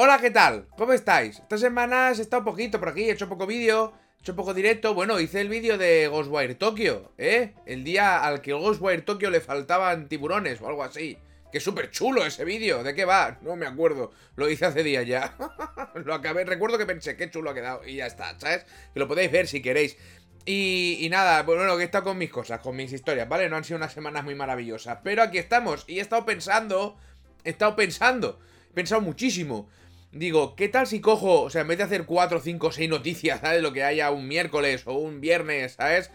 Hola, 0.00 0.20
¿qué 0.20 0.30
tal? 0.30 0.68
¿Cómo 0.76 0.92
estáis? 0.92 1.40
Estas 1.40 1.58
semanas 1.58 2.20
he 2.20 2.22
estado 2.22 2.44
poquito 2.44 2.78
por 2.78 2.90
aquí, 2.90 3.10
he 3.10 3.10
hecho 3.10 3.28
poco 3.28 3.48
vídeo, 3.48 3.92
he 4.16 4.20
hecho 4.20 4.36
poco 4.36 4.54
directo. 4.54 4.94
Bueno, 4.94 5.18
hice 5.18 5.40
el 5.40 5.48
vídeo 5.48 5.76
de 5.76 6.06
Ghostwire 6.06 6.54
Tokyo, 6.54 7.10
¿eh? 7.18 7.54
El 7.66 7.82
día 7.82 8.24
al 8.24 8.40
que 8.40 8.52
Ghostwire 8.52 9.02
Tokyo 9.02 9.28
le 9.28 9.40
faltaban 9.40 10.08
tiburones 10.08 10.60
o 10.60 10.68
algo 10.68 10.84
así. 10.84 11.18
Que 11.50 11.58
súper 11.58 11.90
chulo 11.90 12.24
ese 12.24 12.44
vídeo. 12.44 12.84
¿De 12.84 12.94
qué 12.94 13.04
va? 13.04 13.38
No 13.42 13.56
me 13.56 13.66
acuerdo. 13.66 14.12
Lo 14.36 14.48
hice 14.48 14.66
hace 14.66 14.84
días 14.84 15.04
ya. 15.04 15.36
lo 15.96 16.14
acabé. 16.14 16.44
Recuerdo 16.44 16.78
que 16.78 16.86
pensé, 16.86 17.16
qué 17.16 17.28
chulo 17.28 17.50
ha 17.50 17.54
quedado. 17.54 17.84
Y 17.84 17.96
ya 17.96 18.06
está, 18.06 18.38
¿sabes? 18.38 18.66
Que 18.94 19.00
lo 19.00 19.08
podéis 19.08 19.32
ver 19.32 19.48
si 19.48 19.60
queréis. 19.60 19.96
Y, 20.44 20.98
y 21.00 21.08
nada, 21.08 21.42
bueno, 21.42 21.76
que 21.76 21.82
he 21.82 21.86
estado 21.86 22.04
con 22.04 22.18
mis 22.18 22.30
cosas, 22.30 22.60
con 22.60 22.76
mis 22.76 22.92
historias, 22.92 23.28
¿vale? 23.28 23.48
No 23.48 23.56
han 23.56 23.64
sido 23.64 23.78
unas 23.78 23.94
semanas 23.94 24.22
muy 24.22 24.36
maravillosas. 24.36 25.00
Pero 25.02 25.24
aquí 25.24 25.38
estamos. 25.38 25.82
Y 25.88 25.98
he 25.98 26.02
estado 26.02 26.24
pensando. 26.24 26.96
He 27.42 27.50
estado 27.50 27.74
pensando. 27.74 28.38
He 28.70 28.74
pensado 28.74 29.00
muchísimo. 29.00 29.68
Digo, 30.12 30.56
¿qué 30.56 30.68
tal 30.68 30.86
si 30.86 31.00
cojo, 31.00 31.42
o 31.42 31.50
sea, 31.50 31.62
en 31.62 31.68
vez 31.68 31.78
de 31.78 31.84
hacer 31.84 32.06
4, 32.06 32.40
5, 32.40 32.72
6 32.72 32.88
noticias, 32.88 33.40
¿sabes? 33.42 33.62
Lo 33.62 33.72
que 33.72 33.84
haya 33.84 34.10
un 34.10 34.26
miércoles 34.26 34.82
o 34.86 34.94
un 34.94 35.20
viernes, 35.20 35.72
¿sabes? 35.72 36.10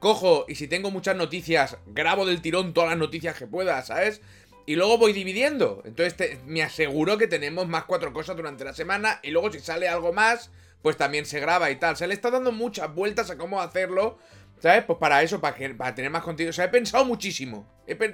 Cojo 0.00 0.44
y 0.48 0.56
si 0.56 0.68
tengo 0.68 0.90
muchas 0.90 1.16
noticias, 1.16 1.78
grabo 1.86 2.26
del 2.26 2.42
tirón 2.42 2.74
todas 2.74 2.90
las 2.90 2.98
noticias 2.98 3.36
que 3.38 3.46
pueda, 3.46 3.80
¿sabes? 3.82 4.20
Y 4.66 4.74
luego 4.74 4.98
voy 4.98 5.12
dividiendo. 5.12 5.82
Entonces 5.84 6.38
me 6.44 6.62
aseguro 6.62 7.16
que 7.16 7.28
tenemos 7.28 7.68
más 7.68 7.84
cuatro 7.84 8.12
cosas 8.12 8.36
durante 8.36 8.64
la 8.64 8.74
semana. 8.74 9.20
Y 9.22 9.30
luego 9.30 9.50
si 9.52 9.60
sale 9.60 9.88
algo 9.88 10.12
más, 10.12 10.50
pues 10.82 10.96
también 10.96 11.24
se 11.24 11.38
graba 11.38 11.70
y 11.70 11.76
tal. 11.76 11.96
Se 11.96 12.06
le 12.08 12.14
está 12.14 12.30
dando 12.30 12.50
muchas 12.50 12.92
vueltas 12.92 13.30
a 13.30 13.38
cómo 13.38 13.60
hacerlo. 13.62 14.18
¿Sabes? 14.58 14.84
Pues 14.84 14.98
para 14.98 15.22
eso, 15.22 15.40
para, 15.40 15.54
que, 15.54 15.70
para 15.70 15.94
tener 15.94 16.10
más 16.10 16.24
contenido. 16.24 16.50
O 16.50 16.52
sea, 16.52 16.64
he 16.64 16.68
pensado 16.68 17.04
muchísimo. 17.04 17.66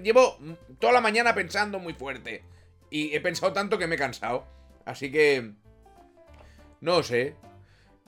llevo 0.02 0.38
toda 0.78 0.92
la 0.92 1.00
mañana 1.00 1.34
pensando 1.34 1.78
muy 1.78 1.94
fuerte. 1.94 2.44
Y 2.90 3.14
he 3.14 3.20
pensado 3.20 3.54
tanto 3.54 3.78
que 3.78 3.86
me 3.86 3.94
he 3.94 3.98
cansado. 3.98 4.46
Así 4.84 5.10
que... 5.10 5.52
No 6.80 7.02
sé. 7.02 7.36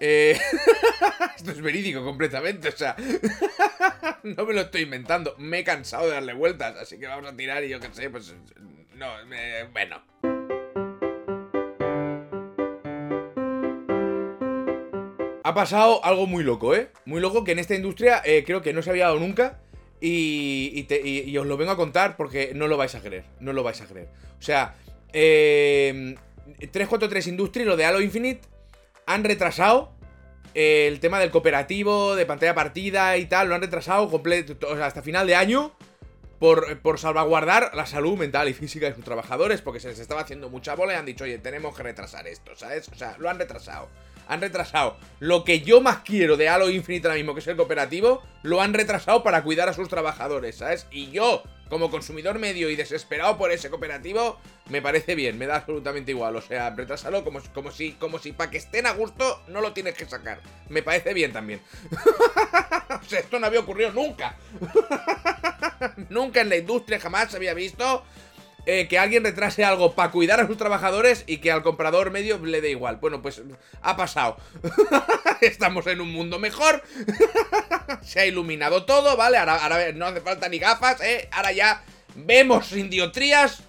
Eh... 0.00 0.38
Esto 1.36 1.50
es 1.50 1.60
verídico 1.60 2.04
completamente, 2.04 2.68
o 2.68 2.76
sea... 2.76 2.96
no 4.22 4.44
me 4.44 4.54
lo 4.54 4.62
estoy 4.62 4.82
inventando. 4.82 5.34
Me 5.38 5.60
he 5.60 5.64
cansado 5.64 6.06
de 6.06 6.12
darle 6.12 6.34
vueltas, 6.34 6.76
así 6.76 6.98
que 6.98 7.06
vamos 7.06 7.26
a 7.26 7.36
tirar 7.36 7.64
y 7.64 7.68
yo 7.68 7.80
qué 7.80 7.88
sé, 7.92 8.10
pues... 8.10 8.34
No, 8.94 9.10
bueno. 9.72 10.02
Ha 15.46 15.52
pasado 15.52 16.04
algo 16.04 16.26
muy 16.26 16.42
loco, 16.42 16.74
¿eh? 16.74 16.90
Muy 17.04 17.20
loco 17.20 17.44
que 17.44 17.52
en 17.52 17.58
esta 17.58 17.74
industria 17.74 18.22
eh, 18.24 18.44
creo 18.46 18.62
que 18.62 18.72
no 18.72 18.82
se 18.82 18.90
había 18.90 19.04
dado 19.04 19.18
nunca. 19.18 19.60
Y, 20.00 20.86
y, 20.88 21.36
os 21.38 21.46
lo 21.46 21.56
vengo 21.56 21.72
a 21.72 21.76
contar 21.76 22.16
porque 22.16 22.52
no 22.54 22.66
lo 22.66 22.76
vais 22.76 22.94
a 22.94 23.00
creer. 23.00 23.24
No 23.40 23.52
lo 23.52 23.62
vais 23.62 23.80
a 23.80 23.86
creer. 23.86 24.08
O 24.38 24.42
sea, 24.42 24.74
eh, 25.12 26.16
343 26.58 27.26
Industries, 27.28 27.66
lo 27.66 27.76
de 27.76 27.84
Halo 27.84 28.00
Infinite, 28.00 28.42
han 29.06 29.24
retrasado 29.24 29.92
el 30.54 31.00
tema 31.00 31.18
del 31.18 31.30
cooperativo, 31.30 32.14
de 32.14 32.26
pantalla 32.26 32.54
partida 32.54 33.16
y 33.16 33.26
tal, 33.26 33.48
lo 33.48 33.54
han 33.54 33.60
retrasado 33.60 34.08
completo, 34.08 34.56
hasta 34.82 35.02
final 35.02 35.26
de 35.26 35.36
año. 35.36 35.72
Por, 36.38 36.80
por, 36.80 36.98
salvaguardar 36.98 37.70
la 37.74 37.86
salud 37.86 38.18
mental 38.18 38.48
y 38.48 38.54
física 38.54 38.86
de 38.86 38.94
sus 38.94 39.04
trabajadores, 39.04 39.62
porque 39.62 39.80
se 39.80 39.88
les 39.88 39.98
estaba 39.98 40.20
haciendo 40.20 40.50
mucha 40.50 40.74
bola 40.74 40.92
y 40.92 40.96
han 40.96 41.06
dicho, 41.06 41.24
oye, 41.24 41.38
tenemos 41.38 41.74
que 41.74 41.82
retrasar 41.84 42.26
esto, 42.26 42.54
¿sabes? 42.56 42.88
O 42.88 42.94
sea, 42.96 43.16
lo 43.18 43.30
han 43.30 43.38
retrasado. 43.38 43.88
Han 44.28 44.40
retrasado 44.40 44.98
lo 45.20 45.44
que 45.44 45.60
yo 45.60 45.80
más 45.80 45.98
quiero 45.98 46.36
de 46.36 46.48
Halo 46.48 46.68
Infinite 46.68 47.06
ahora 47.06 47.16
mismo, 47.16 47.34
que 47.34 47.40
es 47.40 47.46
el 47.46 47.56
cooperativo, 47.56 48.22
lo 48.42 48.60
han 48.60 48.74
retrasado 48.74 49.22
para 49.22 49.42
cuidar 49.42 49.68
a 49.68 49.72
sus 49.72 49.88
trabajadores, 49.88 50.56
¿sabes? 50.56 50.86
Y 50.90 51.10
yo, 51.12 51.44
como 51.68 51.90
consumidor 51.90 52.38
medio 52.38 52.70
y 52.70 52.76
desesperado 52.76 53.36
por 53.38 53.50
ese 53.50 53.70
cooperativo, 53.70 54.38
me 54.68 54.82
parece 54.82 55.14
bien, 55.14 55.38
me 55.38 55.46
da 55.46 55.56
absolutamente 55.56 56.10
igual. 56.10 56.36
O 56.36 56.42
sea, 56.42 56.70
retrasalo 56.70 57.24
como, 57.24 57.40
como 57.52 57.70
si, 57.70 57.92
como 57.92 58.18
si 58.18 58.32
para 58.32 58.50
que 58.50 58.58
estén 58.58 58.86
a 58.86 58.92
gusto 58.92 59.42
no 59.48 59.60
lo 59.60 59.72
tienes 59.72 59.94
que 59.94 60.06
sacar. 60.06 60.40
Me 60.68 60.82
parece 60.82 61.14
bien 61.14 61.32
también. 61.32 61.60
o 63.00 63.08
sea, 63.08 63.20
esto 63.20 63.38
no 63.38 63.46
había 63.46 63.60
ocurrido 63.60 63.92
nunca. 63.92 64.36
nunca 66.08 66.40
en 66.40 66.48
la 66.48 66.56
industria 66.56 67.00
jamás 67.00 67.30
se 67.30 67.36
había 67.36 67.54
visto 67.54 68.04
eh, 68.66 68.88
que 68.88 68.98
alguien 68.98 69.24
retrase 69.24 69.62
algo 69.62 69.94
para 69.94 70.10
cuidar 70.10 70.40
a 70.40 70.46
sus 70.46 70.56
trabajadores 70.56 71.24
y 71.26 71.38
que 71.38 71.52
al 71.52 71.62
comprador 71.62 72.10
medio 72.10 72.38
le 72.38 72.62
dé 72.62 72.70
igual. 72.70 72.96
Bueno, 72.96 73.20
pues 73.20 73.42
ha 73.82 73.96
pasado. 73.96 74.38
Estamos 75.42 75.86
en 75.86 76.00
un 76.00 76.10
mundo 76.10 76.38
mejor. 76.38 76.82
Se 78.02 78.20
ha 78.20 78.26
iluminado 78.26 78.84
todo, 78.86 79.16
¿vale? 79.16 79.36
Ahora, 79.36 79.92
no 79.92 80.06
hace 80.06 80.22
falta 80.22 80.48
ni 80.48 80.58
gafas, 80.58 81.00
¿eh? 81.02 81.28
Ahora 81.32 81.52
ya 81.52 81.84
vemos 82.14 82.68
sin 82.68 82.88
diotrías. 82.88 83.62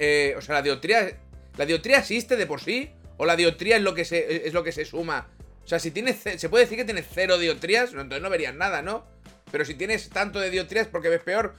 Eh, 0.00 0.34
o 0.36 0.40
sea, 0.40 0.56
la 0.56 0.62
diotría. 0.62 1.18
¿La 1.56 1.66
diotría 1.66 1.98
existe 1.98 2.36
de 2.36 2.46
por 2.46 2.60
sí? 2.60 2.90
¿O 3.18 3.24
la 3.24 3.36
diotría 3.36 3.76
es 3.76 3.82
lo 3.82 3.94
que 3.94 4.04
se, 4.04 4.48
es 4.48 4.52
lo 4.52 4.64
que 4.64 4.72
se 4.72 4.84
suma? 4.84 5.28
O 5.64 5.68
sea, 5.68 5.78
si 5.78 5.92
tienes. 5.92 6.16
Se 6.16 6.48
puede 6.48 6.64
decir 6.64 6.76
que 6.76 6.84
tienes 6.84 7.06
cero 7.12 7.38
diotrías, 7.38 7.90
entonces 7.90 8.20
no 8.20 8.30
verías 8.30 8.54
nada, 8.54 8.82
¿no? 8.82 9.06
Pero 9.52 9.64
si 9.64 9.74
tienes 9.74 10.08
tanto 10.08 10.40
de 10.40 10.50
diotrías 10.50 10.88
porque 10.88 11.10
ves 11.10 11.22
peor, 11.22 11.54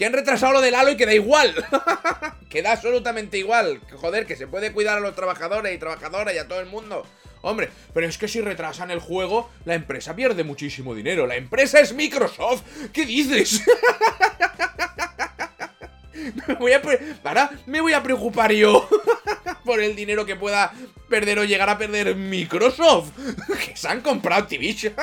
que 0.00 0.06
han 0.06 0.14
retrasado 0.14 0.54
lo 0.54 0.62
del 0.62 0.74
halo 0.74 0.92
y 0.92 0.96
que 0.96 1.04
da 1.04 1.12
igual. 1.12 1.54
que 2.48 2.62
da 2.62 2.72
absolutamente 2.72 3.36
igual. 3.36 3.82
Joder, 3.96 4.24
que 4.24 4.34
se 4.34 4.46
puede 4.46 4.72
cuidar 4.72 4.96
a 4.96 5.00
los 5.00 5.14
trabajadores 5.14 5.74
y 5.74 5.78
trabajadoras 5.78 6.34
y 6.34 6.38
a 6.38 6.48
todo 6.48 6.58
el 6.58 6.64
mundo. 6.64 7.06
Hombre, 7.42 7.68
pero 7.92 8.06
es 8.06 8.16
que 8.16 8.26
si 8.26 8.40
retrasan 8.40 8.90
el 8.90 8.98
juego, 8.98 9.50
la 9.66 9.74
empresa 9.74 10.16
pierde 10.16 10.42
muchísimo 10.42 10.94
dinero. 10.94 11.26
La 11.26 11.36
empresa 11.36 11.80
es 11.80 11.92
Microsoft. 11.92 12.62
¿Qué 12.94 13.04
dices? 13.04 13.62
me 16.48 16.54
voy 16.54 16.72
a 16.72 16.80
para, 17.22 17.50
me 17.66 17.82
voy 17.82 17.92
a 17.92 18.02
preocupar 18.02 18.52
yo 18.52 18.88
por 19.66 19.82
el 19.82 19.94
dinero 19.94 20.24
que 20.24 20.34
pueda 20.34 20.72
perder 21.10 21.40
o 21.40 21.44
llegar 21.44 21.68
a 21.68 21.76
perder 21.76 22.16
Microsoft. 22.16 23.10
que 23.66 23.76
se 23.76 23.86
han 23.86 24.00
comprado 24.00 24.44
Activision. 24.44 24.94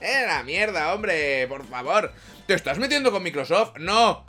¡Eh, 0.00 0.24
la 0.26 0.42
mierda, 0.44 0.94
hombre! 0.94 1.46
Por 1.46 1.66
favor. 1.66 2.10
¿Te 2.46 2.52
estás 2.52 2.78
metiendo 2.78 3.10
con 3.10 3.22
Microsoft? 3.22 3.78
¡No! 3.78 4.26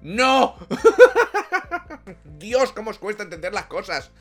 ¡No! 0.00 0.56
Dios, 2.38 2.72
cómo 2.72 2.90
os 2.90 2.98
cuesta 2.98 3.24
entender 3.24 3.52
las 3.52 3.66
cosas. 3.66 4.12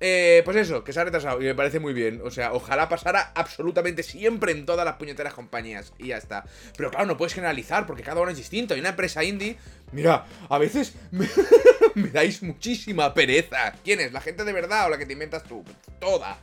Eh, 0.00 0.42
pues 0.44 0.56
eso, 0.56 0.82
que 0.82 0.92
se 0.92 1.00
ha 1.00 1.04
retrasado 1.04 1.40
y 1.40 1.44
me 1.44 1.54
parece 1.54 1.80
muy 1.80 1.92
bien. 1.92 2.22
O 2.24 2.30
sea, 2.30 2.54
ojalá 2.54 2.88
pasara 2.88 3.32
absolutamente 3.34 4.02
siempre 4.02 4.52
en 4.52 4.64
todas 4.64 4.86
las 4.86 4.96
puñeteras 4.96 5.34
compañías 5.34 5.92
y 5.98 6.08
ya 6.08 6.16
está. 6.16 6.44
Pero 6.76 6.90
claro, 6.90 7.06
no 7.06 7.16
puedes 7.18 7.34
generalizar 7.34 7.86
porque 7.86 8.02
cada 8.02 8.22
uno 8.22 8.30
es 8.30 8.38
distinto. 8.38 8.74
Y 8.74 8.80
una 8.80 8.90
empresa 8.90 9.22
indie, 9.22 9.58
mira, 9.92 10.24
a 10.48 10.58
veces 10.58 10.94
me, 11.10 12.08
dais 12.08 12.42
muchísima 12.42 13.12
pereza. 13.12 13.74
¿Quién 13.84 14.00
es? 14.00 14.12
¿La 14.12 14.22
gente 14.22 14.44
de 14.44 14.52
verdad 14.52 14.86
o 14.86 14.88
la 14.88 14.98
que 14.98 15.06
te 15.06 15.12
inventas 15.12 15.44
tú? 15.44 15.62
Toda. 16.00 16.38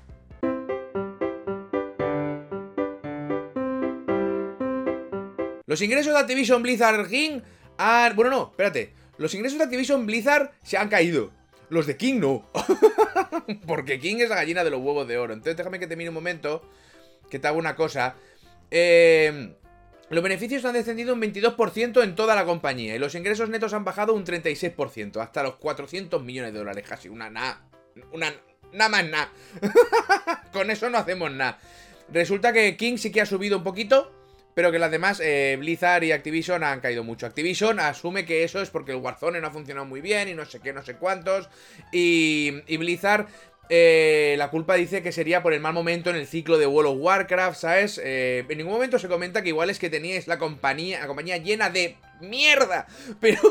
Los 5.71 5.81
ingresos 5.81 6.11
de 6.11 6.19
Activision 6.19 6.61
Blizzard 6.61 7.07
King 7.07 7.39
han... 7.77 8.13
Bueno, 8.17 8.29
no, 8.29 8.49
espérate. 8.51 8.91
Los 9.17 9.33
ingresos 9.33 9.57
de 9.57 9.63
Activision 9.63 10.05
Blizzard 10.05 10.51
se 10.63 10.75
han 10.77 10.89
caído. 10.89 11.31
Los 11.69 11.87
de 11.87 11.95
King 11.95 12.19
no. 12.19 12.45
Porque 13.67 13.97
King 13.97 14.17
es 14.19 14.27
la 14.27 14.35
gallina 14.35 14.65
de 14.65 14.69
los 14.69 14.81
huevos 14.81 15.07
de 15.07 15.17
oro. 15.17 15.31
Entonces 15.31 15.55
déjame 15.55 15.79
que 15.79 15.87
te 15.87 15.95
mire 15.95 16.09
un 16.09 16.15
momento. 16.15 16.61
Que 17.29 17.39
te 17.39 17.47
hago 17.47 17.57
una 17.57 17.77
cosa. 17.77 18.15
Eh, 18.69 19.55
los 20.09 20.21
beneficios 20.21 20.65
han 20.65 20.73
descendido 20.73 21.13
un 21.13 21.21
22% 21.21 22.03
en 22.03 22.15
toda 22.15 22.35
la 22.35 22.43
compañía. 22.43 22.93
Y 22.93 22.99
los 22.99 23.15
ingresos 23.15 23.47
netos 23.47 23.73
han 23.73 23.85
bajado 23.85 24.13
un 24.13 24.25
36%. 24.25 25.21
Hasta 25.21 25.41
los 25.41 25.55
400 25.55 26.21
millones 26.21 26.51
de 26.51 26.59
dólares 26.59 26.85
casi. 26.85 27.07
Una 27.07 27.29
nada. 27.29 27.65
Una... 28.11 28.33
Nada 28.73 28.89
más 28.89 29.05
nada. 29.05 29.31
Con 30.51 30.69
eso 30.69 30.89
no 30.89 30.97
hacemos 30.97 31.31
nada. 31.31 31.59
Resulta 32.11 32.51
que 32.51 32.75
King 32.75 32.97
sí 32.97 33.09
que 33.09 33.21
ha 33.21 33.25
subido 33.25 33.59
un 33.59 33.63
poquito. 33.63 34.20
Pero 34.53 34.71
que 34.71 34.79
las 34.79 34.91
demás, 34.91 35.21
eh, 35.23 35.55
Blizzard 35.59 36.03
y 36.03 36.11
Activision 36.11 36.63
han 36.63 36.81
caído 36.81 37.03
mucho. 37.03 37.25
Activision 37.25 37.79
asume 37.79 38.25
que 38.25 38.43
eso 38.43 38.61
es 38.61 38.69
porque 38.69 38.91
el 38.91 38.97
Warzone 38.97 39.39
no 39.39 39.47
ha 39.47 39.51
funcionado 39.51 39.85
muy 39.85 40.01
bien 40.01 40.27
y 40.27 40.33
no 40.33 40.45
sé 40.45 40.59
qué, 40.59 40.73
no 40.73 40.83
sé 40.83 40.95
cuántos. 40.95 41.49
Y, 41.91 42.53
y 42.67 42.77
Blizzard 42.77 43.27
eh, 43.73 44.35
la 44.37 44.49
culpa 44.49 44.75
dice 44.75 45.01
que 45.01 45.13
sería 45.13 45.41
por 45.41 45.53
el 45.53 45.61
mal 45.61 45.73
momento 45.73 46.09
en 46.09 46.17
el 46.17 46.27
ciclo 46.27 46.57
de 46.57 46.67
World 46.67 46.91
of 46.91 46.97
Warcraft, 46.99 47.57
¿sabes? 47.57 48.01
Eh, 48.03 48.45
en 48.49 48.57
ningún 48.57 48.73
momento 48.73 48.99
se 48.99 49.07
comenta 49.07 49.41
que 49.41 49.47
igual 49.47 49.69
es 49.69 49.79
que 49.79 49.89
teníais 49.89 50.27
la 50.27 50.37
compañía, 50.37 50.99
la 50.99 51.07
compañía 51.07 51.37
llena 51.37 51.69
de 51.69 51.95
mierda. 52.21 52.87
Pero 53.19 53.41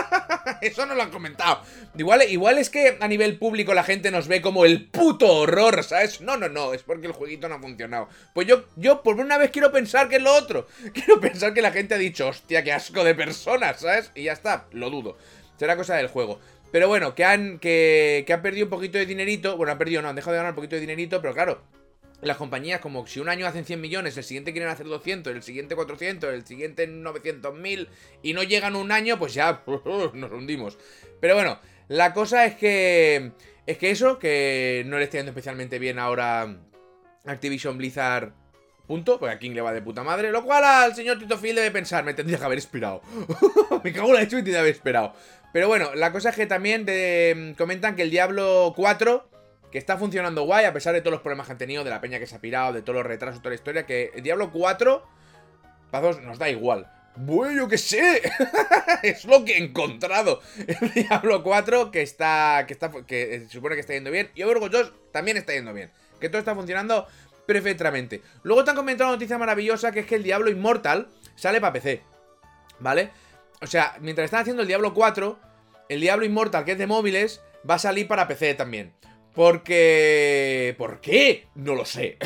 eso 0.60 0.86
no 0.86 0.94
lo 0.94 1.02
han 1.02 1.10
comentado. 1.10 1.62
Igual, 1.96 2.22
igual 2.28 2.58
es 2.58 2.70
que 2.70 2.96
a 3.00 3.08
nivel 3.08 3.38
público 3.38 3.74
la 3.74 3.84
gente 3.84 4.10
nos 4.10 4.28
ve 4.28 4.40
como 4.40 4.64
el 4.64 4.86
puto 4.86 5.26
horror, 5.26 5.84
¿sabes? 5.84 6.20
No, 6.20 6.36
no, 6.36 6.48
no, 6.48 6.74
es 6.74 6.82
porque 6.82 7.06
el 7.06 7.12
jueguito 7.12 7.48
no 7.48 7.56
ha 7.56 7.60
funcionado. 7.60 8.08
Pues 8.34 8.46
yo, 8.46 8.64
yo 8.76 9.02
por 9.02 9.20
una 9.20 9.38
vez 9.38 9.50
quiero 9.50 9.72
pensar 9.72 10.08
que 10.08 10.16
es 10.16 10.22
lo 10.22 10.34
otro. 10.34 10.66
Quiero 10.94 11.20
pensar 11.20 11.54
que 11.54 11.62
la 11.62 11.72
gente 11.72 11.94
ha 11.94 11.98
dicho, 11.98 12.28
hostia, 12.28 12.62
qué 12.62 12.72
asco 12.72 13.04
de 13.04 13.14
personas, 13.14 13.80
¿sabes? 13.80 14.10
Y 14.14 14.24
ya 14.24 14.32
está, 14.32 14.66
lo 14.72 14.90
dudo. 14.90 15.16
Será 15.58 15.76
cosa 15.76 15.96
del 15.96 16.08
juego. 16.08 16.40
Pero 16.72 16.88
bueno, 16.88 17.14
que 17.14 17.24
han, 17.24 17.58
que, 17.58 18.24
han 18.32 18.42
perdido 18.42 18.66
un 18.66 18.70
poquito 18.70 18.98
de 18.98 19.06
dinerito. 19.06 19.56
Bueno, 19.56 19.72
han 19.72 19.78
perdido, 19.78 20.00
no, 20.02 20.08
han 20.08 20.16
dejado 20.16 20.32
de 20.32 20.38
ganar 20.38 20.52
un 20.52 20.56
poquito 20.56 20.74
de 20.74 20.80
dinerito, 20.80 21.20
pero 21.20 21.34
claro, 21.34 21.62
las 22.22 22.36
compañías, 22.36 22.80
como 22.80 23.06
si 23.06 23.20
un 23.20 23.28
año 23.28 23.46
hacen 23.46 23.64
100 23.64 23.80
millones, 23.80 24.16
el 24.16 24.24
siguiente 24.24 24.52
quieren 24.52 24.70
hacer 24.70 24.86
200, 24.86 25.34
el 25.34 25.42
siguiente 25.42 25.74
400, 25.74 26.32
el 26.32 26.46
siguiente 26.46 26.86
900 26.86 27.54
mil, 27.54 27.88
y 28.22 28.32
no 28.32 28.42
llegan 28.42 28.76
un 28.76 28.92
año, 28.92 29.18
pues 29.18 29.34
ya 29.34 29.62
nos 30.14 30.32
hundimos. 30.32 30.78
Pero 31.20 31.34
bueno, 31.34 31.58
la 31.88 32.14
cosa 32.14 32.46
es 32.46 32.54
que 32.54 33.32
es 33.66 33.78
que 33.78 33.90
eso, 33.90 34.18
que 34.18 34.82
no 34.86 34.98
le 34.98 35.04
está 35.04 35.18
yendo 35.18 35.30
especialmente 35.30 35.78
bien 35.78 35.98
ahora 35.98 36.56
Activision 37.24 37.78
Blizzard 37.78 38.32
Punto, 38.86 39.18
porque 39.18 39.34
a 39.34 39.38
King 39.38 39.52
le 39.52 39.60
va 39.60 39.72
de 39.72 39.80
puta 39.80 40.02
madre. 40.02 40.32
Lo 40.32 40.44
cual 40.44 40.64
al 40.64 40.94
señor 40.94 41.18
Tito 41.18 41.38
Phil 41.38 41.54
debe 41.54 41.70
pensar, 41.70 42.04
me 42.04 42.14
tendría 42.14 42.38
que 42.38 42.44
haber 42.44 42.58
esperado. 42.58 43.02
me 43.84 43.92
cago 43.92 44.08
en 44.08 44.14
la 44.14 44.22
hecho 44.22 44.36
y 44.36 44.40
tendría 44.40 44.56
que 44.56 44.60
haber 44.60 44.74
esperado. 44.74 45.14
Pero 45.52 45.68
bueno, 45.68 45.94
la 45.94 46.12
cosa 46.12 46.30
es 46.30 46.36
que 46.36 46.46
también 46.46 46.82
mm, 46.82 47.54
comentan 47.54 47.94
que 47.94 48.02
el 48.02 48.10
Diablo 48.10 48.72
4, 48.74 49.28
que 49.72 49.78
está 49.78 49.96
funcionando 49.96 50.44
guay, 50.44 50.66
a 50.66 50.72
pesar 50.72 50.94
de 50.94 51.00
todos 51.00 51.12
los 51.12 51.22
problemas 51.22 51.46
que 51.46 51.52
han 51.52 51.58
tenido, 51.58 51.82
de 51.82 51.90
la 51.90 52.00
peña 52.00 52.18
que 52.18 52.26
se 52.26 52.36
ha 52.36 52.40
pirado, 52.40 52.74
de 52.74 52.82
todos 52.82 52.96
los 52.96 53.06
retrasos, 53.06 53.40
toda 53.40 53.50
la 53.50 53.56
historia, 53.56 53.86
que 53.86 54.12
Diablo 54.22 54.52
4, 54.52 55.02
pazos, 55.90 56.20
nos 56.20 56.38
da 56.38 56.50
igual. 56.50 56.90
Bueno, 57.16 57.62
yo 57.62 57.68
qué 57.68 57.78
sé. 57.78 58.22
es 59.02 59.24
lo 59.24 59.44
que 59.44 59.54
he 59.54 59.62
encontrado. 59.62 60.40
El 60.66 60.92
Diablo 60.94 61.42
4 61.42 61.90
que 61.90 62.02
está. 62.02 62.64
Que 62.66 62.72
está. 62.72 62.90
Que 63.06 63.40
se 63.40 63.48
supone 63.48 63.74
que 63.74 63.82
está 63.82 63.92
yendo 63.92 64.10
bien. 64.10 64.30
Y 64.34 64.42
Overwatch 64.42 64.72
2 64.72 64.92
también 65.12 65.36
está 65.36 65.52
yendo 65.52 65.74
bien. 65.74 65.90
Que 66.20 66.30
todo 66.30 66.38
está 66.38 66.54
funcionando 66.54 67.06
perfectamente. 67.44 68.22
Luego 68.44 68.64
te 68.64 68.70
han 68.70 68.76
comentado 68.76 69.10
una 69.10 69.16
noticia 69.16 69.36
maravillosa 69.36 69.92
que 69.92 70.00
es 70.00 70.06
que 70.06 70.14
el 70.14 70.22
Diablo 70.22 70.50
Immortal 70.50 71.08
sale 71.34 71.60
para 71.60 71.74
PC. 71.74 72.02
¿Vale? 72.78 73.10
O 73.60 73.66
sea, 73.66 73.96
mientras 74.00 74.24
están 74.24 74.40
haciendo 74.40 74.62
el 74.62 74.68
Diablo 74.68 74.94
4, 74.94 75.38
el 75.90 76.00
Diablo 76.00 76.24
Immortal, 76.24 76.64
que 76.64 76.72
es 76.72 76.78
de 76.78 76.86
móviles, 76.86 77.42
va 77.68 77.74
a 77.74 77.78
salir 77.78 78.08
para 78.08 78.26
PC 78.26 78.54
también. 78.54 78.92
Porque... 79.34 80.74
¿Por 80.76 81.00
qué? 81.00 81.46
No 81.54 81.74
lo 81.74 81.84
sé. 81.84 82.18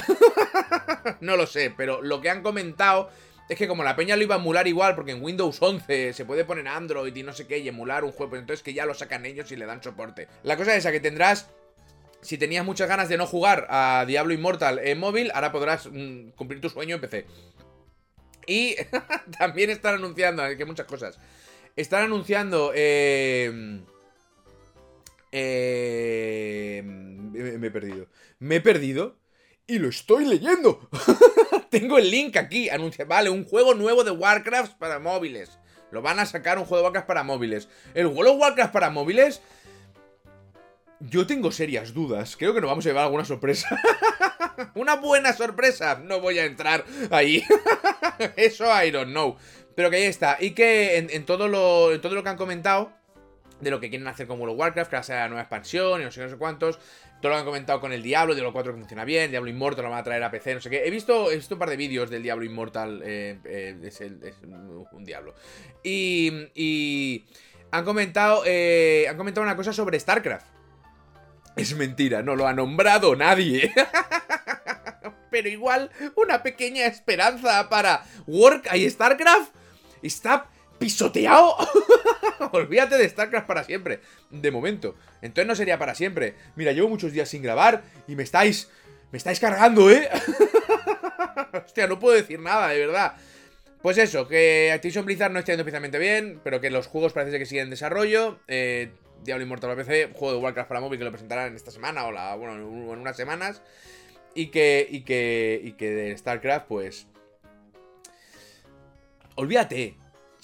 no 1.21 1.37
lo 1.37 1.47
sé, 1.47 1.73
pero 1.77 2.03
lo 2.03 2.21
que 2.21 2.31
han 2.31 2.43
comentado 2.43 3.11
es 3.49 3.57
que 3.57 3.69
como 3.69 3.85
la 3.85 3.95
peña 3.95 4.17
lo 4.17 4.23
iba 4.23 4.35
a 4.35 4.39
emular 4.39 4.67
igual, 4.67 4.97
porque 4.97 5.13
en 5.13 5.23
Windows 5.23 5.59
11 5.61 6.13
se 6.13 6.25
puede 6.25 6.45
poner 6.45 6.67
Android 6.67 7.15
y 7.15 7.23
no 7.23 7.33
sé 7.33 7.47
qué, 7.47 7.59
y 7.59 7.69
emular 7.69 8.05
un 8.05 8.11
juego, 8.11 8.31
pues 8.31 8.41
entonces 8.41 8.65
que 8.65 8.75
ya 8.75 8.87
lo 8.87 8.95
sacan 8.95 9.25
ellos 9.25 9.53
y 9.53 9.57
le 9.57 9.67
dan 9.67 9.83
soporte. 9.83 10.27
La 10.43 10.57
cosa 10.57 10.73
es 10.73 10.79
esa, 10.79 10.91
que 10.91 11.01
tendrás 11.01 11.49
si 12.23 12.39
tenías 12.39 12.65
muchas 12.65 12.89
ganas 12.89 13.09
de 13.09 13.17
no 13.17 13.27
jugar 13.27 13.69
a 13.71 14.05
Diablo 14.07 14.35
Immortal 14.35 14.81
en 14.81 14.99
móvil, 14.99 15.31
ahora 15.33 15.53
podrás 15.53 15.87
mm, 15.87 16.31
cumplir 16.31 16.61
tu 16.61 16.69
sueño 16.69 16.97
en 16.97 17.01
PC. 17.01 17.27
Y 18.49 18.75
también 19.39 19.71
están 19.71 19.95
anunciando, 19.95 20.43
que 20.57 20.65
muchas 20.65 20.87
cosas. 20.87 21.19
Están 21.77 22.03
anunciando... 22.05 22.73
Eh, 22.75 23.81
eh, 25.31 25.86
me, 27.59 27.69
he 27.69 27.71
perdido. 27.71 28.09
Me 28.39 28.57
he 28.57 28.61
perdido 28.61 29.19
y 29.67 29.79
lo 29.79 29.89
estoy 29.89 30.25
leyendo. 30.27 30.89
Tengo 31.71 31.99
el 31.99 32.11
link 32.11 32.37
aquí. 32.37 32.69
Anuncia, 32.69 33.05
vale, 33.05 33.31
un 33.31 33.45
juego 33.45 33.75
nuevo 33.75 34.05
de 34.05 34.11
Warcraft 34.11 34.79
para 34.79 34.99
móviles. 34.99 35.59
Lo 35.91 36.03
van 36.03 36.19
a 36.19 36.27
sacar 36.27 36.59
un 36.59 36.65
juego 36.65 36.79
de 36.79 36.85
Warcraft 36.85 37.07
para 37.07 37.23
móviles. 37.23 37.69
El 37.95 38.07
juego 38.07 38.25
de 38.25 38.39
Warcraft 38.39 38.73
para 38.73 38.91
móviles 38.91 39.41
yo 41.01 41.27
tengo 41.27 41.53
serias 41.53 41.93
dudas. 41.95 42.37
Creo 42.37 42.55
que 42.55 42.61
nos 42.61 42.69
vamos 42.69 42.85
a 42.87 42.89
llevar 42.89 43.05
alguna 43.05 43.25
sorpresa. 43.25 43.69
Una 44.75 44.97
buena 44.97 45.33
sorpresa. 45.33 46.01
No 46.03 46.21
voy 46.21 46.39
a 46.39 46.45
entrar 46.45 46.85
ahí. 47.11 47.43
Eso 48.37 48.67
I 48.83 48.91
don't 48.91 49.11
know. 49.11 49.37
Pero 49.75 49.91
que 49.91 49.97
ahí 49.97 50.05
está. 50.05 50.39
Y 50.41 50.53
que 50.53 50.97
en, 50.97 51.27
todo 51.27 51.49
lo, 51.49 51.93
en 51.93 52.01
todo 52.01 52.15
lo 52.15 52.23
que 52.23 52.31
han 52.31 52.37
comentado, 52.37 52.93
de 53.61 53.71
lo 53.71 53.81
que 53.81 53.89
quieren 53.89 54.07
hacer 54.07 54.27
con 54.27 54.39
World 54.39 54.55
of 54.55 54.61
Warcraft, 54.61 54.91
que 54.91 54.97
va 54.97 55.01
a 55.01 55.05
ser 55.05 55.17
la 55.17 55.29
nueva 55.29 55.43
expansión 55.43 56.01
y 56.01 56.05
no 56.05 56.11
sé, 56.11 56.23
no 56.23 56.29
sé 56.29 56.37
cuántos. 56.37 56.79
Todo 57.21 57.33
lo 57.33 57.39
han 57.39 57.45
comentado 57.45 57.81
con 57.81 57.93
el 57.93 58.03
Diablo, 58.03 58.35
los 58.35 58.53
4 58.53 58.73
que 58.73 58.79
funciona 58.79 59.05
bien, 59.05 59.31
Diablo 59.31 59.49
Immortal 59.49 59.85
lo 59.85 59.91
van 59.91 60.01
a 60.01 60.05
traer 60.05 60.23
a 60.23 60.31
PC, 60.31 60.55
no 60.55 60.61
sé 60.61 60.69
qué. 60.69 60.87
He 60.87 60.91
visto, 60.91 61.29
un 61.29 61.59
par 61.59 61.71
de 61.71 61.77
vídeos 61.77 62.11
del 62.11 62.23
Diablo 62.23 62.45
Immortal, 62.45 63.03
eh, 63.05 63.39
eh, 63.45 63.79
es, 63.83 64.01
un 64.01 65.05
diablo. 65.05 65.35
Y, 65.83 66.51
y 66.55 67.25
han 67.71 67.85
comentado, 67.85 68.43
eh, 68.45 69.07
han 69.09 69.17
comentado 69.17 69.45
una 69.45 69.57
cosa 69.57 69.73
sobre 69.73 69.99
StarCraft. 69.99 70.47
Es 71.57 71.75
mentira, 71.75 72.23
no 72.23 72.37
lo 72.37 72.47
ha 72.47 72.53
nombrado 72.53 73.17
nadie. 73.17 73.73
Pero 75.31 75.49
igual, 75.49 75.91
una 76.15 76.43
pequeña 76.43 76.85
esperanza 76.85 77.71
para 77.71 78.05
Work 78.27 78.69
y 78.75 78.91
StarCraft 78.91 79.55
está 80.03 80.51
pisoteado. 80.79 81.57
Olvídate 82.53 82.97
de 82.97 83.09
StarCraft 83.09 83.47
para 83.47 83.65
siempre. 83.65 84.01
De 84.31 84.51
momento. 84.51 84.95
Entonces 85.23 85.47
no 85.47 85.55
sería 85.55 85.79
para 85.79 85.95
siempre. 85.95 86.35
Mira, 86.57 86.73
llevo 86.73 86.89
muchos 86.89 87.13
días 87.13 87.29
sin 87.29 87.43
grabar 87.43 87.83
y 88.07 88.17
me 88.17 88.23
estáis... 88.23 88.71
Me 89.13 89.19
estáis 89.19 89.39
cargando, 89.39 89.89
¿eh? 89.89 90.09
Hostia, 91.65 91.87
no 91.87 91.99
puedo 91.99 92.17
decir 92.17 92.41
nada, 92.41 92.69
de 92.69 92.79
verdad. 92.87 93.15
Pues 93.81 93.99
eso, 93.99 94.27
que 94.27 94.73
Activision 94.73 95.07
Blizzard 95.07 95.31
no 95.31 95.39
está 95.39 95.53
yendo 95.53 95.63
especialmente 95.63 95.99
bien, 95.99 96.41
pero 96.43 96.61
que 96.61 96.71
los 96.71 96.89
juegos 96.89 97.13
parece 97.13 97.39
que 97.39 97.47
siguen 97.47 97.65
en 97.65 97.71
desarrollo. 97.71 98.41
Eh, 98.49 98.91
Diablo 99.23 99.45
Immortal 99.45 99.71
para 99.71 99.85
PC, 99.85 100.11
juego 100.13 100.35
de 100.35 100.41
Warcraft 100.41 100.69
para 100.69 100.81
móvil 100.81 100.99
que 100.99 101.05
lo 101.05 101.11
presentarán 101.13 101.55
esta 101.55 101.71
semana 101.71 102.05
o 102.05 102.13
la, 102.13 102.35
bueno, 102.35 102.55
en 102.55 102.65
unas 102.65 103.17
semanas. 103.17 103.63
Y 104.35 104.49
que, 104.49 104.87
y 104.91 105.03
que, 105.03 105.61
y 105.63 105.73
que 105.73 105.91
de 105.91 106.19
StarCraft, 106.19 106.67
pues... 106.67 107.07
Olvídate, 109.37 109.97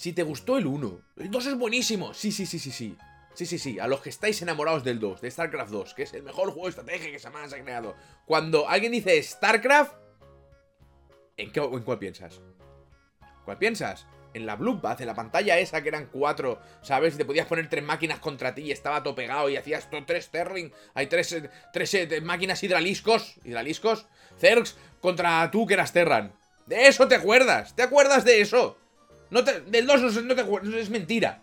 si 0.03 0.11
te 0.11 0.23
gustó 0.23 0.57
el 0.57 0.67
1, 0.67 1.01
el 1.15 1.31
2 1.31 1.45
es 1.45 1.57
buenísimo. 1.57 2.13
Sí, 2.13 2.33
sí, 2.33 2.45
sí, 2.45 2.59
sí, 2.59 2.71
sí. 2.71 2.97
Sí, 3.35 3.45
sí, 3.45 3.57
sí, 3.57 3.79
a 3.79 3.87
los 3.87 4.01
que 4.01 4.09
estáis 4.09 4.41
enamorados 4.41 4.83
del 4.83 4.99
2, 4.99 5.21
de 5.21 5.31
StarCraft 5.31 5.71
2, 5.71 5.93
que 5.93 6.03
es 6.03 6.13
el 6.13 6.23
mejor 6.23 6.51
juego 6.51 6.65
de 6.65 6.71
estrategia 6.71 7.09
que 7.09 7.19
jamás 7.19 7.53
ha 7.53 7.63
creado. 7.63 7.95
Cuando 8.25 8.67
alguien 8.67 8.91
dice 8.91 9.23
StarCraft, 9.23 9.93
¿en, 11.37 11.53
qué, 11.53 11.61
¿en 11.61 11.83
cuál 11.83 11.99
piensas? 11.99 12.41
¿Cuál 13.45 13.57
piensas? 13.57 14.05
en 14.33 14.45
la 14.45 14.55
Bloodbath, 14.55 14.99
en 14.99 15.07
la 15.07 15.13
pantalla 15.13 15.59
esa 15.59 15.83
que 15.83 15.89
eran 15.89 16.07
cuatro, 16.07 16.59
¿sabes? 16.81 17.13
Y 17.13 17.17
te 17.17 17.25
podías 17.25 17.45
poner 17.45 17.69
tres 17.69 17.83
máquinas 17.83 18.17
contra 18.17 18.55
ti 18.55 18.63
y 18.63 18.71
estaba 18.71 19.03
todo 19.03 19.13
pegado 19.13 19.47
y 19.47 19.57
hacías 19.57 19.89
todo 19.91 20.03
tres 20.07 20.25
Sterling. 20.25 20.71
Hay 20.95 21.05
tres, 21.05 21.31
eh, 21.33 21.49
tres 21.71 21.93
eh, 21.93 22.19
máquinas 22.19 22.63
hidraliscos, 22.63 23.35
hidraliscos, 23.45 24.07
Zergs 24.39 24.75
contra 24.99 25.51
tú 25.51 25.67
que 25.67 25.75
eras 25.75 25.93
Terran. 25.93 26.33
De 26.65 26.87
eso 26.87 27.07
te 27.07 27.13
acuerdas, 27.13 27.75
¿te 27.75 27.83
acuerdas 27.83 28.25
de 28.25 28.41
eso? 28.41 28.79
No 29.33 29.41
del 29.41 29.87
2 29.87 30.23
no 30.25 30.35
te 30.35 30.41
acuerdas, 30.41 30.75
es 30.75 30.91
mentira. 30.91 31.41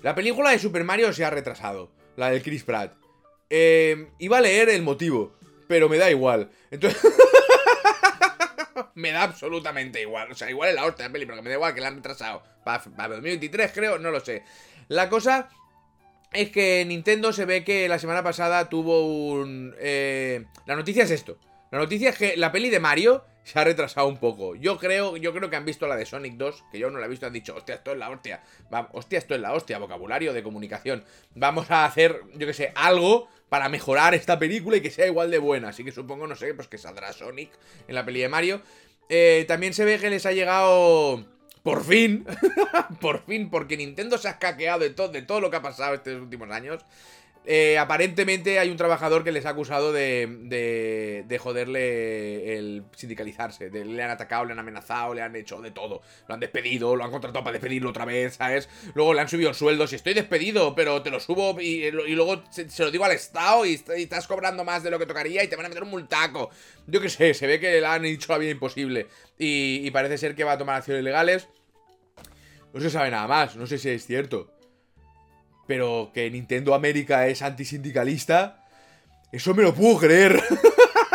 La 0.00 0.14
película 0.14 0.50
de 0.50 0.60
Super 0.60 0.84
Mario 0.84 1.12
se 1.12 1.24
ha 1.24 1.30
retrasado, 1.30 1.90
la 2.14 2.30
del 2.30 2.44
Chris 2.44 2.62
Pratt. 2.62 2.94
Eh, 3.50 4.10
iba 4.20 4.38
a 4.38 4.40
leer 4.40 4.68
el 4.68 4.82
motivo, 4.82 5.36
pero 5.66 5.88
me 5.88 5.98
da 5.98 6.08
igual. 6.08 6.52
Entonces... 6.70 7.02
me 8.94 9.10
da 9.10 9.24
absolutamente 9.24 10.00
igual. 10.00 10.30
O 10.30 10.36
sea, 10.36 10.48
igual 10.48 10.68
es 10.68 10.76
la 10.76 10.84
hostia 10.84 11.06
de 11.06 11.10
peli, 11.10 11.26
pero 11.26 11.38
que 11.38 11.42
me 11.42 11.50
da 11.50 11.56
igual 11.56 11.74
que 11.74 11.80
la 11.80 11.88
han 11.88 11.96
retrasado. 11.96 12.44
Para, 12.64 12.84
2023, 13.08 13.72
creo, 13.72 13.98
no 13.98 14.12
lo 14.12 14.20
sé. 14.20 14.44
La 14.86 15.08
cosa 15.08 15.48
es 16.32 16.50
que 16.50 16.84
Nintendo 16.86 17.32
se 17.32 17.44
ve 17.44 17.64
que 17.64 17.88
la 17.88 17.98
semana 17.98 18.22
pasada 18.22 18.68
tuvo 18.68 19.04
un. 19.04 19.74
Eh, 19.80 20.44
la 20.64 20.76
noticia 20.76 21.02
es 21.02 21.10
esto. 21.10 21.40
La 21.70 21.78
noticia 21.78 22.10
es 22.10 22.18
que 22.18 22.36
la 22.36 22.52
peli 22.52 22.70
de 22.70 22.80
Mario 22.80 23.24
se 23.46 23.60
ha 23.60 23.64
retrasado 23.64 24.08
un 24.08 24.18
poco. 24.18 24.56
Yo 24.56 24.76
creo, 24.76 25.16
yo 25.16 25.32
creo 25.32 25.48
que 25.48 25.54
han 25.54 25.64
visto 25.64 25.86
la 25.86 25.94
de 25.94 26.04
Sonic 26.04 26.34
2, 26.34 26.64
que 26.72 26.80
yo 26.80 26.90
no 26.90 26.98
la 26.98 27.06
he 27.06 27.08
visto, 27.08 27.26
han 27.26 27.32
dicho, 27.32 27.54
hostia, 27.54 27.76
esto 27.76 27.92
es 27.92 27.98
la 27.98 28.10
hostia. 28.10 28.42
hostia, 28.92 29.18
esto 29.18 29.36
es 29.36 29.40
la 29.40 29.52
hostia, 29.52 29.78
vocabulario 29.78 30.32
de 30.32 30.42
comunicación. 30.42 31.04
Vamos 31.36 31.70
a 31.70 31.84
hacer, 31.84 32.22
yo 32.34 32.46
que 32.46 32.54
sé, 32.54 32.72
algo 32.74 33.28
para 33.48 33.68
mejorar 33.68 34.14
esta 34.14 34.36
película 34.38 34.78
y 34.78 34.80
que 34.80 34.90
sea 34.90 35.06
igual 35.06 35.30
de 35.30 35.38
buena. 35.38 35.68
Así 35.68 35.84
que 35.84 35.92
supongo, 35.92 36.26
no 36.26 36.34
sé, 36.34 36.54
pues 36.54 36.66
que 36.66 36.76
saldrá 36.76 37.12
Sonic 37.12 37.50
en 37.86 37.94
la 37.94 38.04
peli 38.04 38.20
de 38.20 38.28
Mario. 38.28 38.62
Eh, 39.08 39.44
también 39.46 39.74
se 39.74 39.84
ve 39.84 39.98
que 39.98 40.10
les 40.10 40.26
ha 40.26 40.32
llegado... 40.32 41.24
Por 41.62 41.84
fin, 41.84 42.24
por 43.00 43.24
fin, 43.26 43.50
porque 43.50 43.76
Nintendo 43.76 44.18
se 44.18 44.28
ha 44.28 44.32
escaqueado 44.32 44.78
de, 44.78 44.90
todo 44.90 45.08
de 45.08 45.22
todo 45.22 45.40
lo 45.40 45.50
que 45.50 45.56
ha 45.56 45.62
pasado 45.62 45.94
estos 45.94 46.14
últimos 46.20 46.48
años. 46.52 46.84
Eh, 47.48 47.78
aparentemente 47.78 48.58
hay 48.58 48.70
un 48.70 48.76
trabajador 48.76 49.22
que 49.22 49.30
les 49.30 49.46
ha 49.46 49.50
acusado 49.50 49.92
de, 49.92 50.26
de, 51.26 51.38
joderle 51.38 52.58
el 52.58 52.82
sindicalizarse. 52.96 53.70
le 53.70 54.02
han 54.02 54.10
atacado, 54.10 54.44
le 54.44 54.52
han 54.52 54.58
amenazado, 54.58 55.14
le 55.14 55.22
han 55.22 55.36
hecho 55.36 55.60
de 55.60 55.70
todo. 55.70 56.02
Lo 56.26 56.34
han 56.34 56.40
despedido, 56.40 56.96
lo 56.96 57.04
han 57.04 57.12
contratado 57.12 57.44
para 57.44 57.52
despedirlo 57.52 57.90
otra 57.90 58.04
vez, 58.04 58.34
¿sabes? 58.34 58.68
Luego 58.94 59.14
le 59.14 59.20
han 59.20 59.28
subido 59.28 59.50
el 59.50 59.54
sueldo. 59.54 59.86
Si 59.86 59.94
estoy 59.94 60.14
despedido, 60.14 60.74
pero 60.74 61.02
te 61.02 61.10
lo 61.10 61.20
subo 61.20 61.60
y, 61.60 61.88
luego 61.92 62.42
se, 62.50 62.66
lo 62.82 62.90
digo 62.90 63.04
al 63.04 63.12
Estado 63.12 63.64
y, 63.64 63.74
estás 63.74 64.26
cobrando 64.26 64.64
más 64.64 64.82
de 64.82 64.90
lo 64.90 64.98
que 64.98 65.06
tocaría 65.06 65.44
y 65.44 65.48
te 65.48 65.54
van 65.54 65.66
a 65.66 65.68
meter 65.68 65.84
un 65.84 65.90
multaco. 65.90 66.50
Yo 66.88 67.00
qué 67.00 67.08
sé, 67.08 67.32
se 67.32 67.46
ve 67.46 67.60
que 67.60 67.80
le 67.80 67.86
han 67.86 68.04
hecho 68.04 68.32
la 68.32 68.38
vida 68.38 68.50
imposible. 68.50 69.06
Y 69.38 69.88
parece 69.92 70.18
ser 70.18 70.34
que 70.34 70.42
va 70.42 70.52
a 70.52 70.58
tomar 70.58 70.76
acciones 70.76 71.04
legales. 71.04 71.48
No 72.72 72.80
se 72.80 72.90
sabe 72.90 73.10
nada 73.10 73.28
más, 73.28 73.54
no 73.54 73.66
sé 73.68 73.78
si 73.78 73.88
es 73.88 74.04
cierto. 74.04 74.55
Pero 75.66 76.10
que 76.14 76.30
Nintendo 76.30 76.74
América 76.74 77.26
es 77.26 77.42
antisindicalista, 77.42 78.64
eso 79.32 79.54
me 79.54 79.62
lo 79.62 79.74
puedo 79.74 79.98
creer. 79.98 80.42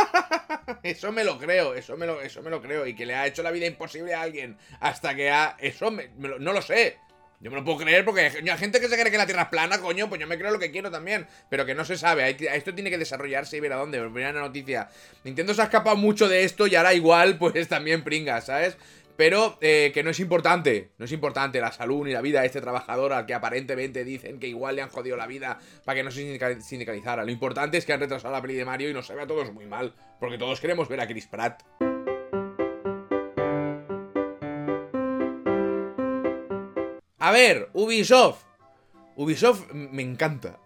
eso 0.84 1.12
me 1.12 1.24
lo 1.24 1.38
creo, 1.38 1.74
eso 1.74 1.98
me 1.98 2.06
lo, 2.06 2.22
eso 2.22 2.42
me 2.42 2.50
lo 2.50 2.62
creo. 2.62 2.86
Y 2.86 2.96
que 2.96 3.06
le 3.06 3.16
ha 3.16 3.28
hecho 3.28 3.44
la 3.44 3.52
vida 3.52 3.66
imposible 3.66 4.14
a 4.14 4.22
alguien 4.22 4.58
hasta 4.80 5.16
que 5.16 5.30
ha... 5.30 5.56
Eso 5.60 5.92
no 5.92 6.54
lo 6.54 6.62
sé. 6.62 6.98
Yo 7.42 7.50
me 7.50 7.58
lo 7.58 7.64
puedo 7.64 7.80
creer 7.80 8.06
porque 8.06 8.22
hay 8.22 8.58
gente 8.60 8.80
que 8.80 8.88
se 8.88 8.96
cree 8.96 9.12
que 9.12 9.18
la 9.18 9.26
Tierra 9.26 9.44
es 9.44 9.48
plana, 9.48 9.80
coño, 9.80 10.08
pues 10.08 10.22
yo 10.22 10.28
me 10.28 10.38
creo 10.38 10.52
lo 10.52 10.60
que 10.60 10.70
quiero 10.70 10.92
también. 10.92 11.26
Pero 11.50 11.66
que 11.66 11.74
no 11.74 11.84
se 11.84 11.98
sabe, 11.98 12.38
esto 12.54 12.76
tiene 12.76 12.92
que 12.92 13.00
desarrollarse 13.00 13.58
y 13.58 13.60
ver 13.60 13.74
a 13.74 13.78
dónde. 13.78 14.00
Primera 14.00 14.32
noticia. 14.32 14.90
Nintendo 15.24 15.54
se 15.56 15.62
ha 15.62 15.66
escapado 15.66 15.96
mucho 15.96 16.30
de 16.30 16.44
esto 16.44 16.68
y 16.68 16.76
ahora 16.76 16.94
igual, 16.94 17.40
pues 17.40 17.68
también 17.68 18.04
pringa, 18.04 18.42
¿sabes? 18.42 18.78
Pero 19.22 19.60
eh, 19.62 19.92
que 19.94 20.02
no 20.02 20.10
es 20.10 20.20
importante, 20.20 20.94
no 20.98 21.06
es 21.06 21.12
importante 21.12 21.62
la 21.62 21.72
salud 21.72 22.06
ni 22.06 22.12
la 22.12 22.22
vida 22.22 22.42
de 22.42 22.48
este 22.48 22.60
trabajador 22.60 23.14
al 23.14 23.28
que 23.28 23.36
aparentemente 23.36 24.04
dicen 24.04 24.40
que 24.40 24.48
igual 24.48 24.76
le 24.76 24.82
han 24.82 24.90
jodido 24.90 25.16
la 25.16 25.28
vida 25.28 25.60
para 25.86 25.96
que 25.96 26.04
no 26.04 26.10
se 26.10 26.60
sindicalizara. 26.60 27.24
Lo 27.24 27.30
importante 27.30 27.78
es 27.78 27.86
que 27.86 27.94
han 27.94 28.00
retrasado 28.00 28.34
la 28.34 28.42
peli 28.42 28.56
de 28.56 28.66
Mario 28.66 28.90
y 28.90 28.94
nos 28.96 29.06
sabe 29.06 29.22
a 29.22 29.28
todos 29.28 29.54
muy 29.54 29.68
mal, 29.68 29.94
porque 30.20 30.40
todos 30.40 30.60
queremos 30.60 30.90
ver 30.90 31.02
a 31.02 31.08
Chris 31.08 31.28
Pratt. 31.28 31.62
A 37.20 37.32
ver, 37.32 37.70
Ubisoft. 37.74 38.44
Ubisoft 39.18 39.72
me 39.72 40.02
encanta. 40.02 40.60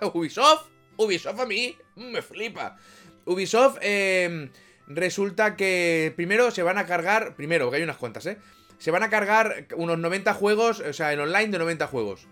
Ubisoft, 0.14 0.70
Ubisoft 0.96 1.40
a 1.40 1.44
mí 1.44 1.76
me 1.96 2.22
flipa. 2.22 2.78
Ubisoft, 3.26 3.80
eh, 3.82 4.48
resulta 4.86 5.56
que 5.56 6.12
primero 6.16 6.50
se 6.50 6.62
van 6.62 6.78
a 6.78 6.86
cargar, 6.86 7.34
primero, 7.36 7.70
que 7.70 7.76
hay 7.76 7.82
unas 7.82 7.96
cuantas, 7.96 8.26
¿eh? 8.26 8.38
Se 8.78 8.90
van 8.90 9.02
a 9.02 9.10
cargar 9.10 9.66
unos 9.76 9.98
90 9.98 10.34
juegos, 10.34 10.80
o 10.80 10.92
sea, 10.92 11.12
en 11.12 11.20
online 11.20 11.48
de 11.48 11.58
90 11.58 11.86
juegos. 11.86 12.26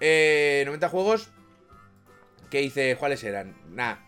Eh, 0.00 0.62
90 0.66 0.88
juegos 0.88 1.30
¿Qué 2.50 2.62
hice? 2.62 2.96
¿Cuáles 2.96 3.22
eran? 3.24 3.54
Nada. 3.70 4.02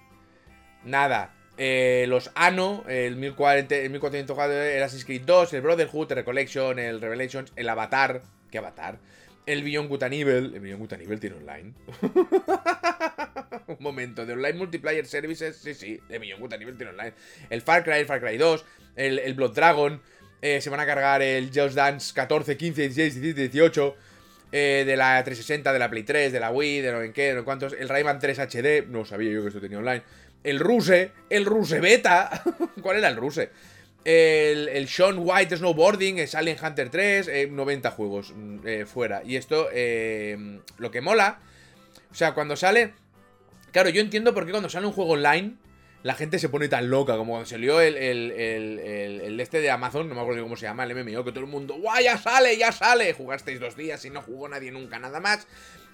Nada. 0.84 1.34
Eh, 1.58 2.06
los 2.08 2.30
Ano, 2.34 2.84
el, 2.88 3.16
1040, 3.16 3.74
el 3.76 3.90
1404, 3.90 4.62
el 4.62 4.82
Assassin's 4.82 5.04
Creed 5.04 5.22
2, 5.26 5.52
el 5.52 5.60
Brotherhood, 5.60 6.10
el 6.12 6.16
Recollection, 6.16 6.78
el 6.78 7.00
Revelations, 7.02 7.52
el 7.56 7.68
Avatar. 7.68 8.22
¿Qué 8.50 8.58
Avatar? 8.58 8.98
El 9.46 9.62
Beyond 9.62 9.88
Good 9.88 10.02
El 10.02 10.60
Beyond 10.60 10.80
Good 10.80 11.18
tiene 11.18 11.36
online. 11.36 11.74
Un 13.66 13.76
momento, 13.80 14.26
de 14.26 14.32
online 14.32 14.54
multiplayer 14.54 15.06
services, 15.06 15.56
sí, 15.56 15.74
sí, 15.74 16.00
el 16.08 16.18
Beyond 16.18 16.42
Good 16.42 16.54
tiene 16.76 16.90
online. 16.90 17.14
El 17.48 17.62
Far 17.62 17.84
Cry, 17.84 17.94
el 17.94 18.06
Far 18.06 18.20
Cry 18.20 18.36
2, 18.36 18.64
el, 18.96 19.34
Blood 19.34 19.54
Dragon. 19.54 20.00
Eh, 20.42 20.60
se 20.60 20.70
van 20.70 20.80
a 20.80 20.86
cargar 20.86 21.22
el 21.22 21.50
Just 21.54 21.74
Dance 21.74 22.14
14, 22.14 22.56
15, 22.56 22.82
16, 22.82 23.14
17, 23.20 23.48
18. 23.48 23.96
de 24.50 24.96
la 24.96 25.22
360, 25.22 25.72
de 25.72 25.78
la 25.78 25.90
Play 25.90 26.02
3, 26.02 26.32
de 26.32 26.40
la 26.40 26.50
Wii, 26.50 26.80
de 26.80 26.92
no 26.92 27.02
en 27.02 27.12
qué, 27.12 27.28
de 27.28 27.34
no 27.34 27.44
cuántos. 27.44 27.72
El 27.72 27.88
Rayman 27.88 28.18
3 28.18 28.38
HD, 28.38 28.86
no 28.88 29.04
sabía 29.04 29.30
yo 29.30 29.42
que 29.42 29.48
esto 29.48 29.60
tenía 29.60 29.78
online. 29.78 30.02
El 30.42 30.58
Ruse, 30.58 31.12
el 31.28 31.44
Ruse 31.44 31.80
Beta. 31.80 32.42
¿Cuál 32.82 32.98
era 32.98 33.08
el 33.08 33.16
Ruse? 33.16 33.50
El, 34.04 34.68
el 34.68 34.88
Sean 34.88 35.16
White 35.18 35.58
Snowboarding, 35.58 36.18
el 36.18 36.28
Alien 36.32 36.56
Hunter 36.62 36.88
3, 36.88 37.50
90 37.50 37.88
eh, 37.88 37.92
juegos 37.92 38.32
mm, 38.34 38.58
eh, 38.66 38.86
fuera. 38.86 39.22
Y 39.24 39.36
esto, 39.36 39.68
eh, 39.72 40.60
lo 40.78 40.90
que 40.90 41.00
mola, 41.00 41.40
o 42.10 42.14
sea, 42.14 42.32
cuando 42.32 42.56
sale... 42.56 42.94
Claro, 43.72 43.88
yo 43.90 44.00
entiendo 44.00 44.34
por 44.34 44.46
qué 44.46 44.50
cuando 44.50 44.68
sale 44.68 44.86
un 44.86 44.92
juego 44.92 45.12
online, 45.12 45.54
la 46.02 46.14
gente 46.14 46.38
se 46.38 46.48
pone 46.48 46.68
tan 46.68 46.90
loca, 46.90 47.16
como 47.16 47.32
cuando 47.32 47.46
salió 47.46 47.80
el, 47.80 47.96
el, 47.96 48.30
el, 48.32 49.38
este 49.38 49.60
de 49.60 49.70
Amazon, 49.70 50.08
no 50.08 50.14
me 50.14 50.20
acuerdo 50.22 50.42
cómo 50.42 50.56
se 50.56 50.66
llama, 50.66 50.84
el 50.84 50.94
MMO, 50.94 51.24
que 51.24 51.30
todo 51.30 51.44
el 51.44 51.50
mundo, 51.50 51.74
¡guau, 51.74 52.02
ya 52.02 52.16
sale, 52.18 52.56
ya 52.56 52.72
sale! 52.72 53.12
Jugasteis 53.12 53.60
dos 53.60 53.76
días 53.76 54.04
y 54.04 54.10
no 54.10 54.22
jugó 54.22 54.48
nadie 54.48 54.72
nunca, 54.72 54.98
nada 54.98 55.20
más. 55.20 55.46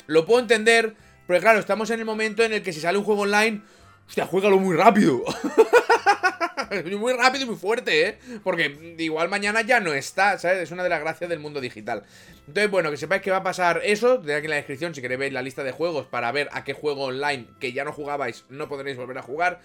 Lo 0.07 0.25
puedo 0.25 0.41
entender, 0.41 0.95
pero 1.27 1.41
claro, 1.41 1.59
estamos 1.59 1.91
en 1.91 1.99
el 1.99 2.07
momento 2.07 2.45
en 2.45 2.53
el 2.53 2.63
que 2.63 2.73
si 2.73 2.81
sale 2.81 2.99
un 2.99 3.05
juego 3.05 3.23
online, 3.23 3.63
hostia, 4.07 4.27
juégalo 4.27 4.59
muy 4.59 4.77
rápido. 4.77 5.23
muy 6.99 7.13
rápido 7.13 7.45
y 7.45 7.47
muy 7.49 7.57
fuerte, 7.57 8.09
¿eh? 8.09 8.19
Porque 8.43 8.97
igual 8.99 9.29
mañana 9.29 9.63
ya 9.63 9.81
no 9.81 9.93
está, 9.93 10.39
¿sabes? 10.39 10.59
Es 10.63 10.71
una 10.71 10.83
de 10.83 10.89
las 10.89 11.01
gracias 11.01 11.31
del 11.31 11.39
mundo 11.39 11.61
digital. 11.61 12.03
Entonces, 12.47 12.71
bueno, 12.71 12.91
que 12.91 12.97
sepáis 12.97 13.23
que 13.23 13.31
va 13.31 13.39
a 13.39 13.43
pasar 13.43 13.81
eso. 13.85 14.19
De 14.19 14.35
aquí 14.35 14.47
en 14.47 14.51
la 14.51 14.57
descripción 14.57 14.95
si 14.95 15.01
queréis 15.01 15.21
ver 15.21 15.33
la 15.33 15.43
lista 15.43 15.65
de 15.65 15.73
juegos 15.73 16.07
para 16.07 16.31
ver 16.33 16.49
a 16.53 16.65
qué 16.65 16.73
juego 16.73 17.05
online 17.05 17.47
que 17.61 17.73
ya 17.73 17.85
no 17.85 17.93
jugabais 17.93 18.45
no 18.49 18.69
podréis 18.69 18.97
volver 18.97 19.19
a 19.19 19.23
jugar. 19.23 19.61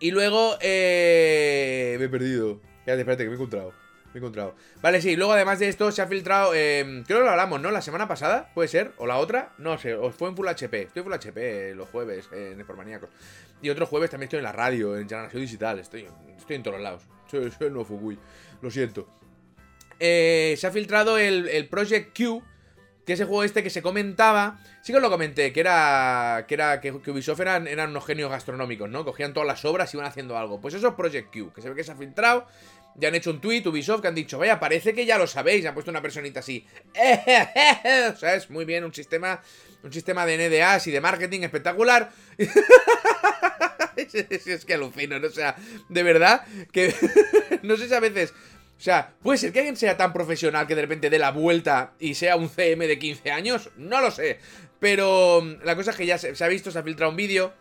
Y 0.00 0.10
luego, 0.10 0.56
eh... 0.60 1.96
Me 1.98 2.06
he 2.06 2.08
perdido. 2.08 2.60
Espérate, 2.78 3.02
espérate, 3.02 3.22
que 3.24 3.30
me 3.30 3.34
he 3.34 3.36
encontrado. 3.36 3.81
Me 4.12 4.18
he 4.18 4.18
encontrado. 4.18 4.54
Vale, 4.82 5.00
sí, 5.00 5.16
luego 5.16 5.32
además 5.32 5.58
de 5.58 5.68
esto 5.68 5.90
se 5.90 6.02
ha 6.02 6.06
filtrado. 6.06 6.52
Eh, 6.54 7.02
creo 7.06 7.18
que 7.18 7.24
lo 7.24 7.30
hablamos, 7.30 7.60
¿no? 7.60 7.70
La 7.70 7.80
semana 7.80 8.06
pasada, 8.06 8.50
puede 8.54 8.68
ser. 8.68 8.92
O 8.98 9.06
la 9.06 9.16
otra, 9.16 9.52
no 9.58 9.78
sé. 9.78 9.94
O 9.94 10.10
fue 10.10 10.28
en 10.28 10.36
Full 10.36 10.48
HP. 10.48 10.82
Estoy 10.82 11.00
en 11.00 11.04
Full 11.04 11.14
HP 11.14 11.74
los 11.74 11.88
jueves 11.88 12.28
en 12.32 12.60
Informaníacos. 12.60 13.08
Y 13.62 13.70
otros 13.70 13.88
jueves 13.88 14.10
también 14.10 14.26
estoy 14.26 14.38
en 14.38 14.44
la 14.44 14.52
radio, 14.52 14.96
en 14.98 15.08
Generación 15.08 15.42
Digital. 15.42 15.78
Estoy, 15.78 16.06
estoy 16.36 16.56
en 16.56 16.62
todos 16.62 16.80
lados. 16.80 17.04
Soy, 17.30 17.50
soy 17.50 17.70
nuevo. 17.70 17.98
Lo 18.60 18.70
siento. 18.70 19.08
Eh, 19.98 20.56
se 20.58 20.66
ha 20.66 20.70
filtrado 20.70 21.16
el, 21.16 21.68
Project 21.68 22.16
Q. 22.16 22.42
Que 23.06 23.14
es 23.14 23.20
el 23.20 23.26
juego 23.26 23.42
este 23.42 23.64
que 23.64 23.70
se 23.70 23.82
comentaba. 23.82 24.60
Sí 24.82 24.92
que 24.92 24.98
os 24.98 25.02
lo 25.02 25.10
comenté, 25.10 25.52
que 25.52 25.60
era. 25.60 26.44
Que 26.46 26.54
era. 26.54 26.80
Que, 26.80 26.92
Ubisoft 26.92 27.40
eran, 27.40 27.66
eran 27.66 27.90
unos 27.90 28.06
genios 28.06 28.30
gastronómicos, 28.30 28.88
¿no? 28.90 29.04
Cogían 29.04 29.32
todas 29.32 29.46
las 29.46 29.64
obras 29.64 29.92
y 29.92 29.96
iban 29.96 30.06
haciendo 30.06 30.38
algo. 30.38 30.60
Pues 30.60 30.74
eso 30.74 30.86
es 30.86 30.94
Project 30.94 31.32
Q, 31.32 31.52
que 31.52 31.62
se 31.62 31.68
ve 31.68 31.74
que 31.74 31.82
se 31.82 31.90
ha 31.90 31.96
filtrado. 31.96 32.46
Ya 32.94 33.08
han 33.08 33.14
hecho 33.14 33.30
un 33.30 33.40
tweet, 33.40 33.66
Ubisoft, 33.66 34.02
que 34.02 34.08
han 34.08 34.14
dicho, 34.14 34.38
vaya, 34.38 34.60
parece 34.60 34.92
que 34.92 35.06
ya 35.06 35.18
lo 35.18 35.26
sabéis. 35.26 35.64
Han 35.64 35.74
puesto 35.74 35.90
una 35.90 36.02
personita 36.02 36.40
así. 36.40 36.66
o 38.14 38.16
sea, 38.16 38.34
es 38.34 38.50
muy 38.50 38.64
bien, 38.64 38.84
un 38.84 38.94
sistema. 38.94 39.40
Un 39.82 39.92
sistema 39.92 40.24
de 40.24 40.48
NDAs 40.48 40.86
y 40.86 40.92
de 40.92 41.00
marketing 41.00 41.40
espectacular. 41.40 42.12
es, 43.96 44.64
que 44.64 44.74
alucino, 44.74 45.18
¿no? 45.18 45.26
O 45.26 45.30
sea, 45.30 45.56
de 45.88 46.02
verdad, 46.02 46.44
que. 46.70 46.94
no 47.62 47.76
sé 47.76 47.88
si 47.88 47.94
a 47.94 48.00
veces. 48.00 48.32
O 48.78 48.84
sea, 48.84 49.12
puede 49.22 49.38
ser 49.38 49.52
que 49.52 49.60
alguien 49.60 49.76
sea 49.76 49.96
tan 49.96 50.12
profesional 50.12 50.66
que 50.66 50.74
de 50.74 50.82
repente 50.82 51.10
dé 51.10 51.18
la 51.18 51.30
vuelta 51.30 51.94
y 51.98 52.14
sea 52.14 52.36
un 52.36 52.48
CM 52.48 52.86
de 52.86 52.98
15 52.98 53.30
años. 53.30 53.70
No 53.76 54.00
lo 54.00 54.10
sé. 54.10 54.38
Pero 54.80 55.40
mm, 55.42 55.64
la 55.64 55.76
cosa 55.76 55.92
es 55.92 55.96
que 55.96 56.06
ya 56.06 56.18
se, 56.18 56.44
ha 56.44 56.48
visto, 56.48 56.70
se 56.70 56.78
ha 56.78 56.82
filtrado 56.82 57.10
un 57.10 57.16
vídeo. 57.16 57.52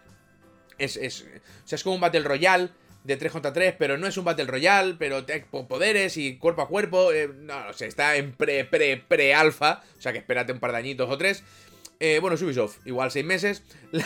Es, 0.78 0.98
es, 0.98 1.22
o 1.64 1.68
sea, 1.68 1.76
es 1.76 1.84
como 1.84 1.96
un 1.96 2.02
Battle 2.02 2.24
Royale 2.24 2.70
de 3.04 3.18
3 3.18 3.32
contra 3.32 3.54
3, 3.54 3.76
pero 3.78 3.98
no 3.98 4.08
es 4.08 4.18
un 4.18 4.26
Battle 4.26 4.46
Royale, 4.46 4.96
pero 4.98 5.26
poderes 5.68 6.18
y 6.18 6.38
cuerpo 6.38 6.62
a 6.62 6.68
cuerpo. 6.68 7.12
Eh, 7.12 7.30
no, 7.34 7.66
no 7.66 7.74
sé, 7.74 7.88
está 7.88 8.16
en 8.16 8.34
pre, 8.34 8.66
pre, 8.66 8.98
pre 8.98 9.34
alfa. 9.34 9.82
O 9.98 10.02
sea 10.02 10.12
que 10.12 10.20
espérate 10.20 10.52
un 10.52 10.60
par 10.60 10.72
de 10.72 10.78
añitos 10.78 11.10
o 11.10 11.18
tres. 11.18 11.44
Eh, 12.00 12.18
bueno, 12.20 12.36
Ubisoft, 12.36 12.80
igual 12.86 13.12
6 13.12 13.26
meses. 13.26 13.64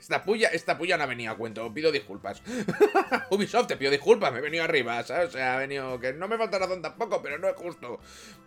esta 0.00 0.22
puya, 0.22 0.48
esta 0.48 0.78
puya 0.78 0.96
no 0.96 1.04
ha 1.04 1.06
venido 1.06 1.32
a 1.32 1.36
cuento, 1.36 1.72
pido 1.74 1.92
disculpas. 1.92 2.42
Ubisoft, 3.30 3.66
te 3.66 3.76
pido 3.76 3.90
disculpas, 3.90 4.32
me 4.32 4.38
he 4.38 4.42
venido 4.42 4.64
arriba, 4.64 5.02
¿sabes? 5.04 5.28
O 5.28 5.32
sea, 5.32 5.56
ha 5.56 5.58
venido. 5.58 6.00
Que 6.00 6.12
no 6.12 6.26
me 6.26 6.38
falta 6.38 6.58
razón 6.58 6.80
tampoco, 6.82 7.20
pero 7.22 7.38
no 7.38 7.48
es 7.48 7.56
justo. 7.56 8.00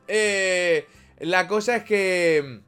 Eh, 0.08 0.88
la 1.20 1.48
cosa 1.48 1.78
es 1.78 1.84
que. 1.84 2.62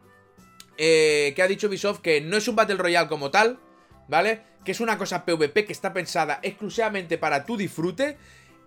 Eh, 0.78 1.34
que 1.36 1.42
ha 1.42 1.48
dicho 1.48 1.68
Ubisoft 1.68 2.00
que 2.00 2.22
no 2.22 2.38
es 2.38 2.48
un 2.48 2.56
Battle 2.56 2.78
Royale 2.78 3.10
como 3.10 3.32
tal, 3.32 3.60
¿vale? 4.10 4.42
Que 4.66 4.72
es 4.72 4.82
una 4.82 4.98
cosa 4.98 5.24
PvP 5.24 5.66
que 5.66 5.72
está 5.72 5.94
pensada 5.94 6.40
exclusivamente 6.44 7.18
para 7.18 7.46
tu 7.46 7.56
disfrute 7.56 8.18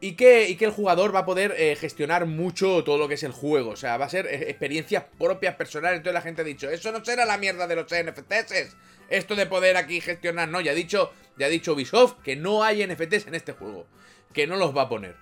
y 0.00 0.12
que, 0.12 0.48
y 0.48 0.56
que, 0.56 0.64
el 0.64 0.70
jugador 0.70 1.14
va 1.14 1.20
a 1.20 1.24
poder 1.24 1.54
eh, 1.56 1.76
gestionar 1.76 2.26
mucho 2.26 2.82
todo 2.82 2.98
lo 2.98 3.06
que 3.06 3.14
es 3.14 3.22
el 3.22 3.32
juego. 3.32 3.70
O 3.70 3.76
sea, 3.76 3.98
va 3.98 4.06
a 4.06 4.08
ser 4.08 4.26
eh, 4.26 4.50
experiencias 4.50 5.04
propias 5.18 5.54
personales. 5.54 5.98
Entonces 5.98 6.14
la 6.14 6.22
gente 6.22 6.42
ha 6.42 6.44
dicho, 6.44 6.70
eso 6.70 6.90
no 6.90 7.04
será 7.04 7.24
la 7.24 7.38
mierda 7.38 7.66
de 7.66 7.76
los 7.76 7.86
NFTs. 7.86 8.76
Esto 9.08 9.36
de 9.36 9.46
poder 9.46 9.76
aquí 9.76 10.00
gestionar, 10.00 10.48
no. 10.48 10.60
Ya 10.60 10.72
ha 10.72 10.74
dicho, 10.74 11.12
ya 11.36 11.46
ha 11.46 11.50
dicho 11.50 11.74
Ubisoft 11.74 12.22
que 12.22 12.34
no 12.34 12.64
hay 12.64 12.84
NFTs 12.84 13.26
en 13.26 13.34
este 13.34 13.52
juego. 13.52 13.86
Que 14.32 14.46
no 14.46 14.56
los 14.56 14.76
va 14.76 14.82
a 14.82 14.88
poner. 14.88 15.14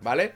¿Vale? 0.00 0.32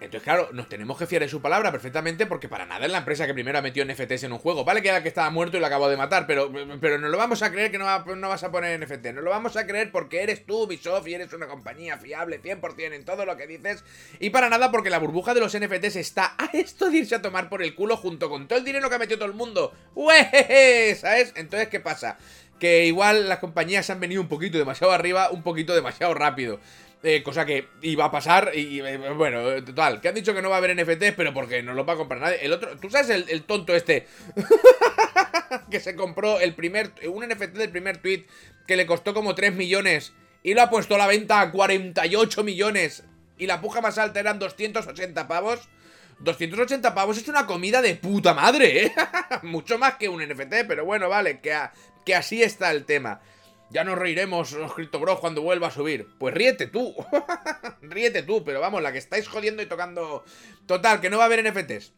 Entonces, 0.00 0.22
claro, 0.22 0.48
nos 0.52 0.66
tenemos 0.66 0.96
que 0.96 1.06
fiar 1.06 1.20
de 1.20 1.28
su 1.28 1.42
palabra 1.42 1.70
perfectamente 1.70 2.24
porque 2.24 2.48
para 2.48 2.64
nada 2.64 2.86
es 2.86 2.90
la 2.90 2.98
empresa 2.98 3.26
que 3.26 3.34
primero 3.34 3.58
ha 3.58 3.62
metido 3.62 3.84
NFTs 3.84 4.24
en 4.24 4.32
un 4.32 4.38
juego. 4.38 4.64
Vale 4.64 4.80
que 4.80 4.88
era 4.88 5.02
que 5.02 5.08
estaba 5.08 5.28
muerto 5.28 5.58
y 5.58 5.60
lo 5.60 5.66
acabo 5.66 5.90
de 5.90 5.98
matar, 5.98 6.26
pero, 6.26 6.50
pero 6.80 6.98
no 6.98 7.08
lo 7.08 7.18
vamos 7.18 7.42
a 7.42 7.50
creer 7.50 7.70
que 7.70 7.76
no, 7.76 7.84
vas 7.84 8.42
a 8.42 8.50
poner 8.50 8.80
NFT. 8.80 9.06
No 9.14 9.20
lo 9.20 9.30
vamos 9.30 9.56
a 9.56 9.66
creer 9.66 9.92
porque 9.92 10.22
eres 10.22 10.46
tú, 10.46 10.62
Ubisoft, 10.62 11.06
y 11.06 11.14
eres 11.14 11.32
una 11.34 11.48
compañía 11.48 11.98
fiable 11.98 12.40
100% 12.40 12.94
en 12.94 13.04
todo 13.04 13.26
lo 13.26 13.36
que 13.36 13.46
dices. 13.46 13.84
Y 14.18 14.30
para 14.30 14.48
nada 14.48 14.70
porque 14.70 14.88
la 14.88 14.98
burbuja 14.98 15.34
de 15.34 15.40
los 15.40 15.56
NFTs 15.58 15.96
está 15.96 16.34
a 16.38 16.46
esto 16.54 16.90
de 16.90 16.98
irse 16.98 17.16
a 17.16 17.22
tomar 17.22 17.50
por 17.50 17.62
el 17.62 17.74
culo 17.74 17.98
junto 17.98 18.30
con 18.30 18.48
todo 18.48 18.58
el 18.58 18.64
dinero 18.64 18.88
que 18.88 18.94
ha 18.94 18.98
metido 18.98 19.18
todo 19.18 19.28
el 19.28 19.34
mundo. 19.34 19.74
¡Uejeje! 19.94 20.94
¿Sabes? 20.94 21.34
Entonces, 21.36 21.68
¿qué 21.68 21.80
pasa? 21.80 22.16
Que 22.58 22.86
igual 22.86 23.28
las 23.28 23.38
compañías 23.38 23.90
han 23.90 24.00
venido 24.00 24.22
un 24.22 24.28
poquito 24.28 24.56
demasiado 24.56 24.94
arriba, 24.94 25.30
un 25.30 25.42
poquito 25.42 25.74
demasiado 25.74 26.14
rápido. 26.14 26.58
Eh, 27.02 27.22
cosa 27.22 27.46
que 27.46 27.66
iba 27.80 28.04
a 28.04 28.10
pasar 28.10 28.52
y, 28.54 28.80
eh, 28.80 28.98
bueno, 29.16 29.64
total, 29.64 30.02
que 30.02 30.08
han 30.08 30.14
dicho 30.14 30.34
que 30.34 30.42
no 30.42 30.50
va 30.50 30.56
a 30.56 30.58
haber 30.58 30.76
NFTs, 30.76 31.14
pero 31.16 31.32
porque 31.32 31.62
no 31.62 31.72
lo 31.72 31.86
va 31.86 31.94
a 31.94 31.96
comprar 31.96 32.20
nadie. 32.20 32.40
El 32.42 32.52
otro, 32.52 32.76
¿tú 32.76 32.90
sabes 32.90 33.08
el, 33.08 33.42
tonto 33.44 33.74
este? 33.74 34.06
que 35.70 35.80
se 35.80 35.96
compró 35.96 36.40
el 36.40 36.54
primer, 36.54 36.92
un 37.08 37.26
NFT 37.26 37.56
del 37.56 37.70
primer 37.70 38.02
tweet 38.02 38.26
que 38.66 38.76
le 38.76 38.84
costó 38.84 39.14
como 39.14 39.34
3 39.34 39.54
millones 39.54 40.12
y 40.42 40.52
lo 40.52 40.60
ha 40.60 40.68
puesto 40.68 40.94
a 40.94 40.98
la 40.98 41.06
venta 41.06 41.40
a 41.40 41.50
48 41.50 42.44
millones 42.44 43.02
y 43.38 43.46
la 43.46 43.62
puja 43.62 43.80
más 43.80 43.96
alta 43.96 44.20
eran 44.20 44.38
280 44.38 45.26
pavos. 45.26 45.70
280 46.18 46.94
pavos 46.94 47.16
es 47.16 47.28
una 47.28 47.46
comida 47.46 47.80
de 47.80 47.94
puta 47.94 48.34
madre, 48.34 48.84
¿eh? 48.84 48.92
Mucho 49.42 49.78
más 49.78 49.94
que 49.94 50.10
un 50.10 50.22
NFT, 50.22 50.66
pero 50.68 50.84
bueno, 50.84 51.08
vale, 51.08 51.40
que, 51.40 51.58
que 52.04 52.14
así 52.14 52.42
está 52.42 52.70
el 52.72 52.84
tema. 52.84 53.22
Ya 53.70 53.84
nos 53.84 53.98
reiremos, 53.98 54.52
los 54.52 54.74
Bros, 54.74 55.20
cuando 55.20 55.42
vuelva 55.42 55.68
a 55.68 55.70
subir. 55.70 56.08
Pues 56.18 56.34
ríete 56.34 56.66
tú. 56.66 56.94
ríete 57.82 58.22
tú, 58.24 58.42
pero 58.44 58.60
vamos, 58.60 58.82
la 58.82 58.92
que 58.92 58.98
estáis 58.98 59.28
jodiendo 59.28 59.62
y 59.62 59.66
tocando. 59.66 60.24
Total, 60.66 61.00
que 61.00 61.08
no 61.08 61.18
va 61.18 61.24
a 61.24 61.26
haber 61.26 61.48
NFTs. 61.48 61.92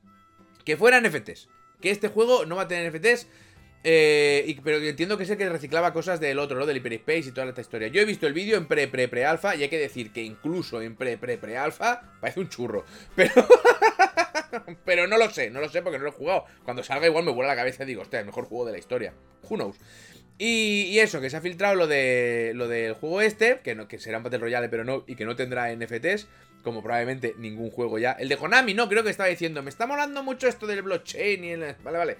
Que 0.64 0.76
fuera 0.76 1.00
NFTs. 1.00 1.48
Que 1.80 1.90
este 1.90 2.08
juego 2.08 2.44
no 2.44 2.56
va 2.56 2.62
a 2.62 2.68
tener 2.68 2.92
NFTs. 2.92 3.26
Eh, 3.84 4.56
pero 4.62 4.76
entiendo 4.76 5.16
que 5.16 5.24
es 5.24 5.30
el 5.30 5.38
que 5.38 5.48
reciclaba 5.48 5.92
cosas 5.92 6.20
del 6.20 6.38
otro, 6.38 6.58
¿no? 6.58 6.66
Del 6.66 6.76
Hyperspace 6.76 7.30
y 7.30 7.32
toda 7.32 7.48
esta 7.48 7.62
historia. 7.62 7.88
Yo 7.88 8.00
he 8.00 8.04
visto 8.04 8.26
el 8.26 8.32
vídeo 8.32 8.56
en 8.56 8.66
pre, 8.66 8.86
pre, 8.86 9.08
pre 9.08 9.24
alfa 9.24 9.56
y 9.56 9.62
hay 9.62 9.68
que 9.68 9.78
decir 9.78 10.12
que 10.12 10.22
incluso 10.22 10.80
en 10.80 10.94
pre, 10.94 11.18
pre, 11.18 11.38
pre 11.38 11.56
alfa 11.56 12.02
parece 12.20 12.40
un 12.40 12.48
churro. 12.48 12.84
Pero. 13.16 13.32
pero 14.84 15.06
no 15.06 15.18
lo 15.18 15.30
sé, 15.30 15.50
no 15.50 15.60
lo 15.60 15.68
sé 15.68 15.82
porque 15.82 15.98
no 15.98 16.04
lo 16.04 16.10
he 16.10 16.14
jugado. 16.14 16.44
Cuando 16.64 16.84
salga 16.84 17.06
igual 17.06 17.24
me 17.24 17.32
vuela 17.32 17.48
la 17.48 17.56
cabeza 17.56 17.82
y 17.82 17.86
digo, 17.86 18.02
hostia, 18.02 18.20
el 18.20 18.26
mejor 18.26 18.44
juego 18.44 18.66
de 18.66 18.72
la 18.72 18.78
historia. 18.78 19.14
Who 19.48 19.56
knows? 19.56 19.76
Y, 20.44 20.98
eso, 20.98 21.20
que 21.20 21.30
se 21.30 21.36
ha 21.36 21.40
filtrado 21.40 21.76
lo 21.76 21.86
de 21.86 22.50
lo 22.56 22.66
del 22.66 22.94
juego 22.94 23.20
este, 23.20 23.60
que, 23.62 23.76
no, 23.76 23.86
que 23.86 24.00
será 24.00 24.18
un 24.18 24.24
Battle 24.24 24.40
Royale, 24.40 24.68
pero 24.68 24.82
no, 24.82 25.04
y 25.06 25.14
que 25.14 25.24
no 25.24 25.36
tendrá 25.36 25.72
NFTs, 25.72 26.26
como 26.64 26.82
probablemente 26.82 27.36
ningún 27.38 27.70
juego 27.70 27.96
ya. 28.00 28.10
El 28.10 28.28
de 28.28 28.36
Konami, 28.36 28.74
no, 28.74 28.88
creo 28.88 29.04
que 29.04 29.10
estaba 29.10 29.28
diciendo, 29.28 29.62
me 29.62 29.70
está 29.70 29.86
molando 29.86 30.24
mucho 30.24 30.48
esto 30.48 30.66
del 30.66 30.82
blockchain 30.82 31.44
y 31.44 31.50
el... 31.50 31.76
Vale, 31.84 31.96
vale. 31.96 32.16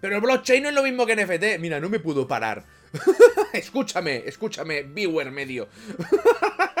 Pero 0.00 0.16
el 0.16 0.22
blockchain 0.22 0.62
no 0.62 0.70
es 0.70 0.74
lo 0.74 0.82
mismo 0.82 1.04
que 1.04 1.14
NFT. 1.14 1.60
Mira, 1.60 1.78
no 1.78 1.90
me 1.90 2.00
puedo 2.00 2.26
parar. 2.26 2.64
escúchame, 3.52 4.22
escúchame, 4.24 4.84
viewer 4.84 5.30
medio. 5.30 5.68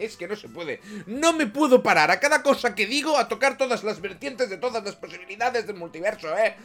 Es 0.00 0.16
que 0.16 0.26
no 0.26 0.34
se 0.34 0.48
puede. 0.48 0.80
No 1.06 1.34
me 1.34 1.46
puedo 1.46 1.82
parar 1.82 2.10
a 2.10 2.18
cada 2.18 2.42
cosa 2.42 2.74
que 2.74 2.86
digo 2.86 3.18
a 3.18 3.28
tocar 3.28 3.58
todas 3.58 3.84
las 3.84 4.00
vertientes 4.00 4.48
de 4.48 4.56
todas 4.56 4.82
las 4.82 4.96
posibilidades 4.96 5.66
del 5.66 5.76
multiverso, 5.76 6.36
¿eh? 6.38 6.56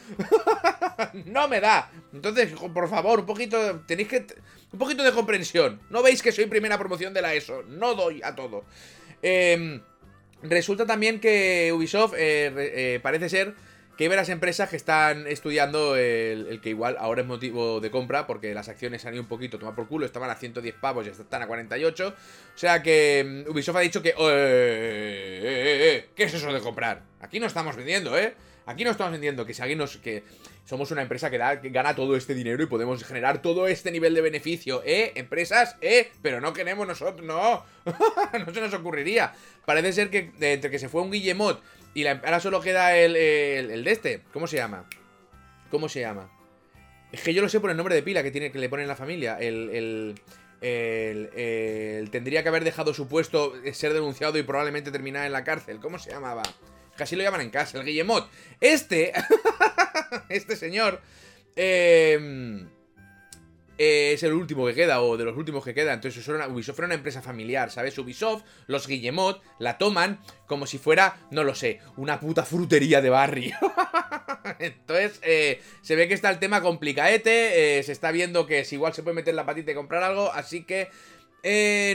no 1.26 1.50
me 1.50 1.60
da. 1.60 1.92
Entonces, 2.14 2.54
por 2.54 2.90
favor, 2.90 3.20
un 3.20 3.26
poquito. 3.26 3.82
Tenéis 3.82 4.08
que. 4.08 4.26
Un 4.72 4.80
poquito 4.80 5.04
de 5.04 5.12
comprensión. 5.12 5.82
No 5.90 6.02
veis 6.02 6.22
que 6.22 6.32
soy 6.32 6.46
primera 6.46 6.78
promoción 6.78 7.14
de 7.14 7.22
la 7.22 7.34
ESO. 7.34 7.64
No 7.64 7.94
doy 7.94 8.22
a 8.24 8.34
todo. 8.36 8.64
Eh, 9.22 9.82
resulta 10.42 10.86
también 10.86 11.20
que 11.20 11.74
Ubisoft 11.74 12.14
eh, 12.14 12.54
eh, 12.56 13.00
parece 13.02 13.28
ser 13.28 13.54
que 13.98 14.04
hay 14.04 14.08
varias 14.10 14.30
empresas 14.30 14.70
que 14.70 14.76
están 14.76 15.26
estudiando 15.28 15.96
el, 15.96 16.60
que 16.62 16.70
igual 16.70 16.98
ahora 17.00 17.22
es 17.22 17.28
motivo 17.28 17.80
de 17.80 17.92
compra 17.92 18.28
porque 18.28 18.54
las 18.54 18.68
acciones 18.68 19.06
han 19.06 19.14
ido 19.14 19.24
un 19.24 19.30
poquito 19.30 19.58
tomar 19.58 19.76
por 19.76 19.88
culo, 19.88 20.06
estaban 20.06 20.30
a 20.30 20.36
110 20.36 20.76
pavos 20.76 21.06
y 21.08 21.10
están 21.10 21.42
a 21.42 21.48
48. 21.48 22.08
O 22.10 22.58
sea 22.58 22.84
que 22.84 23.44
mm, 23.46 23.50
Ubisoft 23.52 23.78
ha 23.78 23.82
dicho 23.82 24.02
que... 24.02 24.10
"Eh, 24.10 24.14
eh, 24.20 25.96
eh, 25.96 26.10
¿Qué 26.16 26.24
es 26.24 26.34
eso 26.34 26.52
de 26.52 26.60
comprar? 26.60 27.04
Aquí 27.22 27.40
no 27.40 27.48
estamos 27.48 27.76
vendiendo, 27.76 28.18
¿eh? 28.18 28.34
Aquí 28.66 28.84
no 28.84 28.92
estamos 28.92 29.12
vendiendo 29.14 29.46
que 29.46 29.54
si 29.54 29.62
alguien 29.62 29.78
nos... 29.78 29.98
que 29.98 30.24
somos 30.66 30.90
una 30.90 31.04
empresa 31.04 31.30
que, 31.30 31.38
da, 31.38 31.62
que 31.62 31.70
gana 31.70 31.96
todo 31.96 32.16
este 32.16 32.34
dinero 32.34 32.64
y 32.64 32.66
podemos 32.66 33.04
generar 33.04 33.42
todo 33.42 33.68
este 33.68 33.92
nivel 33.92 34.16
de 34.16 34.22
beneficio, 34.22 34.82
¿eh? 34.84 35.12
Empresas, 35.16 35.78
¿eh? 35.82 36.12
Pero 36.24 36.42
no 36.42 36.54
queremos 36.54 36.88
nosotros, 36.88 37.26
no. 37.26 37.64
no 38.46 38.54
se 38.54 38.62
nos 38.62 38.74
ocurriría. 38.74 39.32
Parece 39.66 39.94
ser 39.94 40.10
que 40.10 40.32
entre 40.40 40.72
que 40.72 40.80
se 40.80 40.90
fue 40.90 41.04
un 41.04 41.12
Guillemot 41.12 41.62
y 41.96 42.04
la- 42.04 42.22
ahora 42.24 42.40
solo 42.40 42.62
queda 42.62 42.96
el, 42.96 43.16
el, 43.16 43.84
de 43.84 43.92
este. 43.92 44.22
¿Cómo 44.32 44.46
se 44.46 44.58
llama? 44.58 44.88
¿Cómo 45.72 45.90
se 45.90 46.02
llama? 46.02 46.30
Es 47.12 47.22
que 47.22 47.34
yo 47.34 47.42
lo 47.42 47.50
sé 47.50 47.60
por 47.60 47.72
el 47.72 47.78
nombre 47.78 47.96
de 47.96 48.04
pila 48.04 48.22
que 48.22 48.30
tiene 48.32 48.52
que 48.52 48.60
le 48.60 48.70
ponen 48.70 48.84
en 48.84 48.90
la 48.90 48.96
familia. 48.96 49.38
El, 49.40 49.70
el, 49.72 50.16
el- 50.62 51.30
el- 51.36 52.10
tendría 52.12 52.44
que 52.44 52.50
haber 52.50 52.64
dejado 52.64 52.94
su 52.94 53.08
puesto, 53.08 53.56
eh, 53.64 53.74
ser 53.74 53.94
denunciado 53.94 54.38
y 54.38 54.44
probablemente 54.44 54.92
terminar 54.92 55.26
en 55.26 55.32
la 55.32 55.44
cárcel. 55.44 55.80
¿Cómo 55.80 55.98
se 55.98 56.12
llamaba? 56.12 56.44
Casi 56.98 57.16
lo 57.16 57.24
llaman 57.24 57.42
en 57.42 57.50
casa, 57.50 57.78
el 57.80 57.86
Guillemot. 57.86 58.30
Este, 58.62 59.12
este 60.30 60.56
señor, 60.56 61.02
eh, 61.56 62.66
eh, 63.78 64.14
es 64.14 64.24
el 64.24 64.34
último 64.34 64.66
que 64.66 64.74
queda, 64.74 65.02
o 65.02 65.18
de 65.18 65.26
los 65.26 65.38
últimos 65.38 65.64
que 65.64 65.74
queda. 65.74 65.94
Entonces, 65.94 66.28
Ubisoft 66.28 66.80
era 66.80 66.88
una 66.88 66.96
empresa 66.96 67.22
familiar, 67.22 67.72
¿sabes? 67.72 67.98
Ubisoft, 67.98 68.44
los 68.68 68.88
Guillemot, 68.88 69.42
la 69.60 69.78
toman 69.78 70.20
como 70.48 70.68
si 70.68 70.78
fuera, 70.78 71.18
no 71.32 71.44
lo 71.44 71.56
sé, 71.56 71.80
una 71.98 72.20
puta 72.20 72.46
frutería 72.46 73.02
de 73.02 73.10
barrio. 73.10 73.56
Entonces, 74.60 75.20
eh, 75.24 75.62
se 75.82 75.96
ve 75.96 76.08
que 76.08 76.14
está 76.14 76.30
el 76.30 76.40
tema 76.40 76.62
complicaete. 76.62 77.80
eh, 77.80 77.84
se 77.84 77.92
está 77.92 78.12
viendo 78.12 78.46
que 78.46 78.64
si 78.64 78.76
igual 78.76 78.94
se 78.94 79.04
puede 79.04 79.16
meter 79.16 79.34
la 79.34 79.46
patita 79.46 79.72
y 79.72 79.76
comprar 79.76 80.04
algo. 80.04 80.32
Así 80.32 80.64
que 80.64 80.90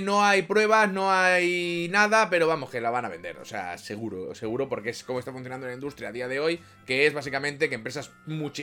no 0.02 0.24
hay 0.24 0.42
pruebas, 0.42 0.92
no 0.92 1.10
hay 1.10 1.88
nada, 1.90 2.30
pero 2.30 2.46
vamos, 2.46 2.70
que 2.70 2.80
la 2.80 2.90
van 2.90 3.04
a 3.04 3.08
vender. 3.08 3.38
O 3.38 3.44
sea, 3.44 3.78
seguro, 3.78 4.34
seguro, 4.34 4.68
porque 4.68 4.90
es 4.90 5.02
como 5.02 5.18
está 5.18 5.32
funcionando 5.32 5.66
la 5.66 5.74
industria 5.74 6.10
a 6.10 6.12
día 6.12 6.28
de 6.28 6.40
hoy. 6.40 6.60
Que 6.86 7.06
es 7.06 7.14
básicamente 7.14 7.68
que 7.68 7.74
empresas 7.74 8.10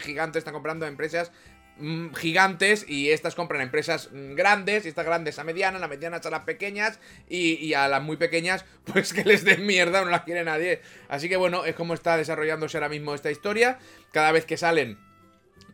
gigantes 0.01 0.41
están 0.41 0.53
comprando 0.53 0.86
a 0.86 0.89
empresas 0.89 1.32
mm, 1.79 2.13
gigantes 2.13 2.85
y 2.87 3.11
estas 3.11 3.35
compran 3.35 3.61
empresas 3.61 4.09
mm, 4.11 4.35
grandes 4.35 4.85
y 4.85 4.89
estas 4.89 5.05
grandes 5.05 5.39
a 5.39 5.43
medianas, 5.43 5.81
las 5.81 5.89
medianas 5.89 6.25
a 6.25 6.29
las 6.29 6.41
pequeñas 6.43 6.99
y, 7.29 7.73
a 7.73 7.87
las 7.87 8.01
muy 8.01 8.17
pequeñas 8.17 8.65
pues 8.85 9.13
que 9.13 9.23
les 9.23 9.43
den 9.43 9.65
mierda, 9.65 10.03
no 10.03 10.09
las 10.09 10.23
quiere 10.23 10.43
nadie. 10.43 10.81
Así 11.09 11.29
que 11.29 11.37
bueno, 11.37 11.65
es 11.65 11.75
como 11.75 11.93
está 11.93 12.17
desarrollándose 12.17 12.77
ahora 12.77 12.89
mismo 12.89 13.13
esta 13.13 13.31
historia. 13.31 13.79
Cada 14.11 14.31
vez 14.31 14.45
que 14.45 14.57
salen 14.57 14.97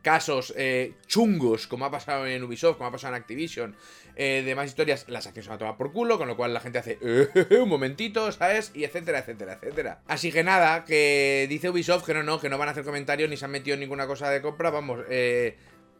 casos 0.01 0.53
eh, 0.57 0.93
chungos, 1.07 1.65
como 1.65 1.85
ha 1.85 1.91
pasado 1.91 2.27
en 2.27 2.43
Ubisoft, 2.43 2.77
como 2.77 2.89
ha 2.89 2.91
pasado 2.91 3.15
en 3.15 3.21
Activision, 3.21 3.75
eh, 4.15 4.43
de 4.45 4.53
más 4.53 4.67
historias, 4.67 5.05
las 5.07 5.25
acciones 5.25 5.45
se 5.45 5.49
van 5.49 5.55
a 5.55 5.59
tomar 5.59 5.77
por 5.77 5.91
culo, 5.91 6.19
con 6.19 6.27
lo 6.27 6.35
cual 6.37 6.53
la 6.53 6.59
gente 6.59 6.77
hace 6.77 6.99
"Eh, 7.01 7.57
un 7.61 7.69
momentito, 7.69 8.31
¿sabes? 8.31 8.71
Y 8.75 8.83
etcétera, 8.83 9.19
etcétera, 9.19 9.57
etcétera. 9.59 10.01
Así 10.07 10.31
que 10.31 10.43
nada, 10.43 10.85
que 10.85 11.47
dice 11.49 11.69
Ubisoft 11.69 12.05
que 12.05 12.13
no, 12.13 12.21
no, 12.21 12.39
que 12.39 12.49
no 12.49 12.57
van 12.57 12.67
a 12.67 12.71
hacer 12.71 12.83
comentarios 12.83 13.29
ni 13.29 13.37
se 13.37 13.45
han 13.45 13.51
metido 13.51 13.73
en 13.73 13.79
ninguna 13.79 14.05
cosa 14.05 14.29
de 14.29 14.41
compra, 14.41 14.69
vamos, 14.69 14.99
eh... 15.09 15.57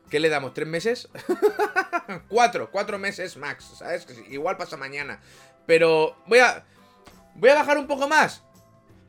¿Qué 0.09 0.19
le 0.19 0.29
damos? 0.29 0.53
¿Tres 0.53 0.67
meses? 0.67 1.09
cuatro, 2.27 2.69
cuatro 2.71 2.99
meses 2.99 3.37
max, 3.37 3.71
¿sabes? 3.77 4.07
Igual 4.29 4.57
pasa 4.57 4.77
mañana. 4.77 5.19
Pero 5.65 6.17
voy 6.27 6.39
a... 6.39 6.65
Voy 7.35 7.49
a 7.49 7.55
bajar 7.55 7.77
un 7.79 7.87
poco 7.87 8.07
más. 8.07 8.43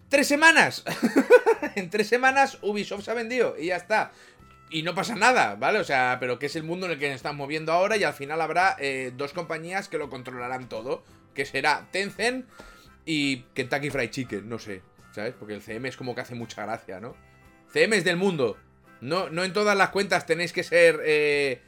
Tres 0.08 0.28
semanas. 0.28 0.82
en 1.74 1.90
tres 1.90 2.08
semanas 2.08 2.58
Ubisoft 2.62 3.04
se 3.04 3.10
ha 3.10 3.14
vendido 3.14 3.56
y 3.58 3.66
ya 3.66 3.76
está. 3.76 4.12
Y 4.70 4.82
no 4.82 4.94
pasa 4.94 5.14
nada, 5.14 5.56
¿vale? 5.56 5.78
O 5.78 5.84
sea, 5.84 6.16
pero 6.20 6.38
que 6.38 6.46
es 6.46 6.56
el 6.56 6.62
mundo 6.62 6.86
en 6.86 6.92
el 6.92 6.98
que 6.98 7.08
nos 7.08 7.16
estamos 7.16 7.36
moviendo 7.36 7.72
ahora 7.72 7.96
y 7.96 8.04
al 8.04 8.14
final 8.14 8.40
habrá 8.40 8.76
eh, 8.78 9.12
dos 9.14 9.32
compañías 9.32 9.88
que 9.88 9.98
lo 9.98 10.08
controlarán 10.08 10.68
todo. 10.68 11.04
Que 11.34 11.44
será 11.44 11.86
Tencent 11.90 12.46
y 13.04 13.42
Kentucky 13.54 13.90
Fried 13.90 14.10
Chicken, 14.10 14.48
no 14.48 14.58
sé, 14.58 14.82
¿sabes? 15.12 15.34
Porque 15.38 15.54
el 15.54 15.62
CM 15.62 15.88
es 15.88 15.96
como 15.96 16.14
que 16.14 16.22
hace 16.22 16.34
mucha 16.34 16.64
gracia, 16.64 17.00
¿no? 17.00 17.14
CM 17.72 17.96
es 17.96 18.04
del 18.04 18.16
mundo. 18.16 18.56
No, 19.00 19.28
no 19.30 19.44
en 19.44 19.52
todas 19.52 19.76
las 19.76 19.90
cuentas 19.90 20.26
tenéis 20.26 20.52
que 20.52 20.62
ser 20.62 21.00
eh, 21.04 21.60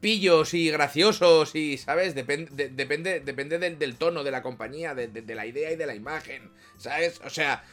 pillos 0.00 0.54
y 0.54 0.70
graciosos 0.70 1.54
y, 1.54 1.78
¿sabes? 1.78 2.14
Depende, 2.14 2.50
de- 2.54 2.68
depende, 2.70 3.20
depende 3.20 3.58
del, 3.58 3.96
tono 3.96 4.24
de 4.24 4.30
la 4.30 4.42
compañía, 4.42 4.94
de, 4.94 5.34
la 5.34 5.46
idea 5.46 5.72
y 5.72 5.76
de 5.76 5.86
la 5.86 5.94
imagen, 5.94 6.50
¿sabes? 6.78 7.20
O 7.24 7.30
sea, 7.30 7.64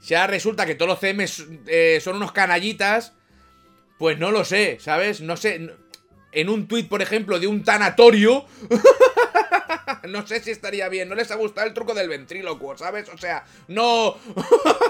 si 0.00 0.14
ahora 0.14 0.28
resulta 0.28 0.66
que 0.66 0.74
todos 0.74 0.88
los 0.88 1.00
CMs 1.00 1.46
eh, 1.66 2.00
son 2.02 2.16
unos 2.16 2.32
canallitas, 2.32 3.12
pues 3.98 4.18
no 4.18 4.30
lo 4.32 4.44
sé, 4.44 4.78
¿sabes? 4.80 5.20
No 5.20 5.36
sé. 5.36 5.70
En 6.32 6.48
un 6.48 6.66
tuit, 6.66 6.88
por 6.88 7.02
ejemplo, 7.02 7.38
de 7.38 7.46
un 7.46 7.62
tanatorio. 7.62 8.46
no 10.08 10.26
sé 10.26 10.40
si 10.40 10.50
estaría 10.50 10.88
bien. 10.88 11.08
No 11.08 11.14
les 11.14 11.30
ha 11.30 11.36
gustado 11.36 11.66
el 11.66 11.74
truco 11.74 11.94
del 11.94 12.08
ventrílocuo, 12.08 12.76
¿sabes? 12.76 13.08
O 13.10 13.18
sea, 13.18 13.44
no. 13.68 14.16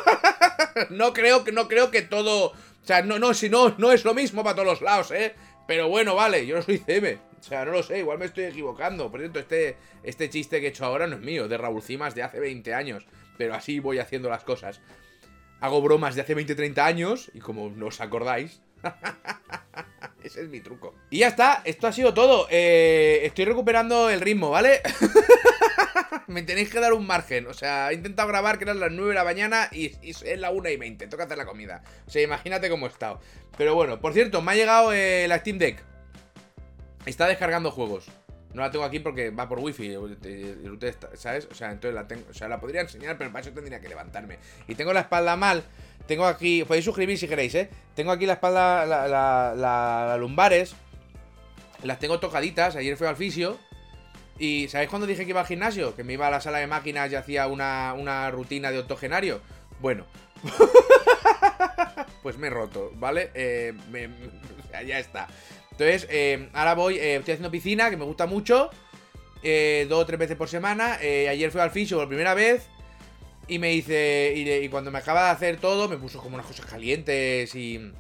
no 0.91 1.13
creo 1.13 1.45
no 1.53 1.69
creo 1.69 1.91
que 1.91 2.03
todo. 2.03 2.53
O 2.83 2.87
sea, 2.87 3.03
no, 3.03 3.19
no, 3.19 3.33
si 3.33 3.49
no, 3.49 3.75
no 3.79 3.93
es 3.93 4.05
lo 4.05 4.13
mismo 4.13 4.43
para 4.43 4.57
todos 4.57 4.69
los 4.69 4.81
lados, 4.83 5.11
¿eh? 5.13 5.35
Pero 5.67 5.89
bueno, 5.89 6.15
vale, 6.15 6.47
yo 6.47 6.57
no 6.57 6.63
soy 6.63 6.79
CM. 6.79 7.19
O 7.39 7.43
sea, 7.43 7.65
no 7.65 7.73
lo 7.73 7.83
sé, 7.83 7.99
igual 7.99 8.19
me 8.19 8.27
estoy 8.27 8.45
equivocando. 8.45 9.11
Por 9.11 9.21
cierto, 9.21 9.39
este, 9.39 9.77
este 10.03 10.29
chiste 10.31 10.61
que 10.61 10.67
he 10.67 10.71
hecho 10.71 10.85
ahora 10.85 11.07
no 11.07 11.17
es 11.17 11.23
mío, 11.23 11.49
de 11.49 11.59
Raúl 11.59 11.83
Cimas 11.83 12.15
de 12.15 12.23
hace 12.23 12.41
20 12.41 12.75
años. 12.75 13.07
Pero 13.39 13.55
así 13.55 13.79
voy 13.79 13.99
haciendo 13.99 14.29
las 14.29 14.45
cosas. 14.45 14.81
Hago 15.61 15.81
bromas 15.81 16.17
de 16.17 16.23
hace 16.23 16.35
20, 16.35 16.55
30 16.55 16.85
años 16.85 17.31
y 17.35 17.39
como 17.39 17.71
no 17.71 17.87
os 17.87 18.01
acordáis, 18.01 18.63
ese 20.25 20.43
es 20.43 20.49
mi 20.49 20.61
truco. 20.61 20.95
Y 21.11 21.19
ya 21.19 21.29
está, 21.29 21.63
esto 21.65 21.87
ha 21.87 21.93
sido 21.93 22.13
todo. 22.13 22.49
Eh, 22.51 23.21
estoy 23.23 23.45
recuperando 23.45 24.11
el 24.11 24.21
ritmo, 24.21 24.51
¿vale? 24.51 24.81
Me 26.29 26.43
tenéis 26.43 26.71
que 26.71 26.81
dar 26.81 26.93
un 26.93 27.07
margen. 27.07 27.47
O 27.47 27.55
sea, 27.55 27.91
he 27.91 27.95
intentado 27.95 28.29
grabar 28.29 28.59
que 28.59 28.65
eran 28.65 28.81
las 28.81 28.91
9 28.93 29.11
de 29.11 29.15
la 29.15 29.25
mañana 29.25 29.69
y, 29.73 29.93
es 30.03 30.23
la 30.39 30.51
1 30.51 30.69
y 30.71 30.77
20. 30.77 31.07
Toca 31.09 31.25
hacer 31.25 31.39
la 31.39 31.47
comida. 31.47 31.83
O 32.07 32.11
sea, 32.11 32.23
imagínate 32.23 32.69
cómo 32.71 32.87
he 32.87 32.89
estado. 32.91 33.21
Pero 33.57 33.75
bueno, 33.75 34.01
por 34.01 34.13
cierto, 34.13 34.41
me 34.43 34.53
ha 34.53 34.55
llegado 34.55 34.93
eh, 34.93 35.27
la 35.29 35.39
Steam 35.39 35.59
Deck. 35.59 35.83
Está 37.07 37.27
descargando 37.27 37.71
juegos. 37.71 38.07
No 38.55 38.61
la 38.61 38.71
tengo 38.71 38.85
aquí 38.85 38.99
porque 39.01 39.31
va 39.31 39.49
por 39.49 39.59
wifi, 39.61 39.95
eh, 40.25 40.75
¿sabes? 41.15 41.49
O 41.51 41.55
sea, 41.55 41.71
entonces 41.73 41.95
la 41.95 42.07
tengo, 42.07 42.25
o 42.31 42.35
sea, 42.35 42.49
la 42.49 42.61
podría 42.61 42.83
enseñar, 42.83 43.17
pero 43.17 43.33
para 43.33 43.41
eso 43.43 43.51
tendría 43.55 43.81
que 43.81 43.89
levantarme. 43.89 44.39
Y 44.69 44.75
tengo 44.75 44.93
la 44.93 45.01
espalda 45.01 45.37
mal. 45.37 45.65
Tengo 46.07 46.27
aquí, 46.27 46.63
podéis 46.65 46.85
suscribir 46.85 47.17
si 47.17 47.27
queréis, 47.29 47.55
¿eh? 47.55 47.71
Tengo 47.95 48.13
aquí 48.13 48.27
la 48.27 48.35
espalda, 48.35 48.85
la, 48.85 49.09
la- 49.09 49.55
la- 49.57 50.17
lumbares. 50.19 50.75
Las 51.83 51.99
tengo 51.99 52.21
tocaditas. 52.21 52.77
Ayer 52.77 52.97
fui 52.97 53.07
al 53.07 53.17
fisio. 53.17 53.59
Y 54.39 54.69
¿sabéis 54.69 54.91
cuando 54.91 55.07
dije 55.07 55.25
que 55.25 55.31
iba 55.31 55.41
al 55.41 55.47
gimnasio? 55.47 55.95
Que 55.95 56.05
me 56.05 56.15
iba 56.15 56.27
a 56.27 56.31
la 56.31 56.41
sala 56.41 56.59
de 56.59 56.67
máquinas 56.67 57.11
y 57.13 57.15
hacía 57.15 57.47
una, 57.47 57.95
una 57.95 58.31
rutina 58.31 58.71
de 58.71 58.79
octogenario. 58.79 59.41
Bueno. 59.81 60.07
pues 62.23 62.39
me 62.39 62.47
he 62.47 62.51
roto, 62.51 62.93
¿vale? 62.95 63.31
Eh, 63.35 63.73
ya 64.87 64.99
está. 64.99 65.29
Entonces, 65.73 66.07
eh, 66.11 66.49
ahora 66.53 66.75
voy, 66.75 66.97
eh, 66.97 67.17
estoy 67.17 67.33
haciendo 67.33 67.51
piscina, 67.51 67.91
que 67.91 67.97
me 67.97 68.05
gusta 68.05 68.27
mucho. 68.27 68.71
dos 69.43 69.99
o 69.99 70.07
tres 70.07 70.19
veces 70.19 70.37
por 70.37 70.49
semana. 70.49 70.95
Ayer 70.95 71.51
fui 71.51 71.61
al 71.61 71.71
fisio 71.71 71.99
por 71.99 72.09
primera 72.09 72.35
vez. 72.35 72.69
Y 73.49 73.59
me 73.59 73.73
hice. 73.73 74.33
Y 74.37 74.69
cuando 74.69 74.91
me 74.91 74.99
acaba 74.99 75.25
de 75.25 75.31
hacer 75.31 75.57
todo, 75.59 75.89
me 75.89 75.97
puso 75.97 76.21
como 76.21 76.37
unas 76.37 76.47
cosas 76.47 76.67
calientes 76.67 77.55
y. 77.55 77.93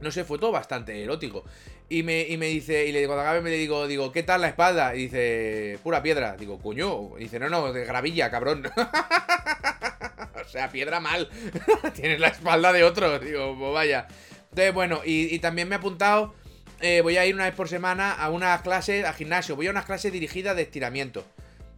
No 0.00 0.10
sé, 0.10 0.24
fue 0.24 0.38
todo 0.38 0.50
bastante 0.50 1.02
erótico. 1.02 1.44
Y 1.92 2.04
me, 2.04 2.20
y 2.22 2.36
me 2.36 2.46
dice, 2.46 2.86
y 2.86 2.92
le 2.92 3.04
cuando 3.06 3.22
acabe 3.22 3.40
me 3.42 3.50
le 3.50 3.56
digo, 3.58 3.86
digo, 3.88 4.12
¿qué 4.12 4.22
tal 4.22 4.40
la 4.42 4.46
espalda? 4.48 4.94
Y 4.94 5.02
dice, 5.08 5.76
pura 5.82 6.00
piedra. 6.02 6.36
Digo, 6.38 6.58
coño. 6.60 7.18
Y 7.18 7.24
dice, 7.24 7.38
no, 7.40 7.48
no, 7.50 7.72
de 7.72 7.84
gravilla, 7.84 8.30
cabrón. 8.30 8.62
o 10.44 10.48
sea, 10.48 10.70
piedra 10.70 11.00
mal. 11.00 11.28
Tienes 11.94 12.20
la 12.20 12.28
espalda 12.28 12.72
de 12.72 12.84
otro. 12.84 13.18
Digo, 13.18 13.56
pues 13.58 13.72
vaya. 13.72 14.06
Entonces, 14.50 14.72
bueno, 14.74 15.00
y, 15.04 15.34
y 15.34 15.38
también 15.40 15.68
me 15.68 15.74
he 15.74 15.78
apuntado. 15.78 16.34
eh, 16.80 17.00
voy 17.02 17.16
a 17.16 17.26
ir 17.26 17.34
una 17.34 17.44
vez 17.44 17.54
por 17.54 17.68
semana 17.68 18.12
a 18.12 18.30
unas 18.30 18.62
clases, 18.62 19.04
a 19.04 19.12
gimnasio. 19.12 19.56
Voy 19.56 19.66
a 19.66 19.70
unas 19.70 19.84
clases 19.84 20.12
dirigidas 20.12 20.56
de 20.56 20.62
estiramiento. 20.62 21.24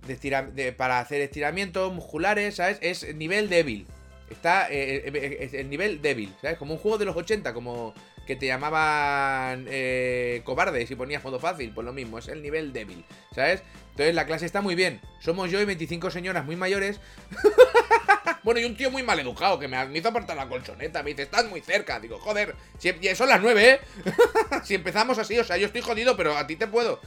De 0.06 0.14
estira- 0.18 0.50
de- 0.50 0.72
para 0.72 1.00
hacer 1.00 1.20
estiramientos 1.20 1.92
musculares, 1.92 2.56
¿sabes? 2.56 2.78
Es 2.82 3.14
nivel 3.14 3.48
débil. 3.48 3.86
Está 4.30 4.68
eh, 4.70 4.96
eh, 5.06 5.10
eh, 5.14 5.36
es 5.40 5.54
el 5.54 5.68
nivel 5.70 6.00
débil, 6.02 6.34
¿sabes? 6.40 6.56
Como 6.58 6.74
un 6.74 6.80
juego 6.80 6.98
de 6.98 7.04
los 7.04 7.16
80, 7.16 7.52
como 7.52 7.94
que 8.26 8.36
te 8.36 8.46
llamaban 8.46 9.66
eh, 9.68 10.42
cobarde 10.44 10.86
si 10.86 10.94
ponías 10.94 11.24
modo 11.24 11.40
fácil, 11.40 11.72
pues 11.74 11.84
lo 11.84 11.92
mismo, 11.92 12.18
es 12.18 12.28
el 12.28 12.42
nivel 12.42 12.72
débil, 12.72 13.04
¿sabes? 13.34 13.62
Entonces 13.90 14.14
la 14.14 14.26
clase 14.26 14.46
está 14.46 14.60
muy 14.62 14.74
bien. 14.74 15.00
Somos 15.20 15.50
yo 15.50 15.60
y 15.60 15.64
25 15.64 16.10
señoras 16.10 16.44
muy 16.44 16.56
mayores. 16.56 16.98
bueno, 18.42 18.60
y 18.60 18.64
un 18.64 18.76
tío 18.76 18.90
muy 18.90 19.02
mal 19.02 19.18
educado 19.18 19.58
que 19.58 19.68
me 19.68 19.98
hizo 19.98 20.08
apartar 20.08 20.36
la 20.36 20.48
colchoneta. 20.48 21.02
Me 21.02 21.10
dice, 21.10 21.22
estás 21.22 21.46
muy 21.48 21.60
cerca. 21.60 22.00
Digo, 22.00 22.18
joder, 22.18 22.54
si, 22.78 22.92
ya 23.00 23.14
son 23.14 23.28
las 23.28 23.42
9, 23.42 23.70
¿eh? 23.70 23.80
si 24.64 24.74
empezamos 24.74 25.18
así, 25.18 25.38
o 25.38 25.44
sea, 25.44 25.58
yo 25.58 25.66
estoy 25.66 25.82
jodido, 25.82 26.16
pero 26.16 26.36
a 26.36 26.46
ti 26.46 26.56
te 26.56 26.66
puedo. 26.66 27.00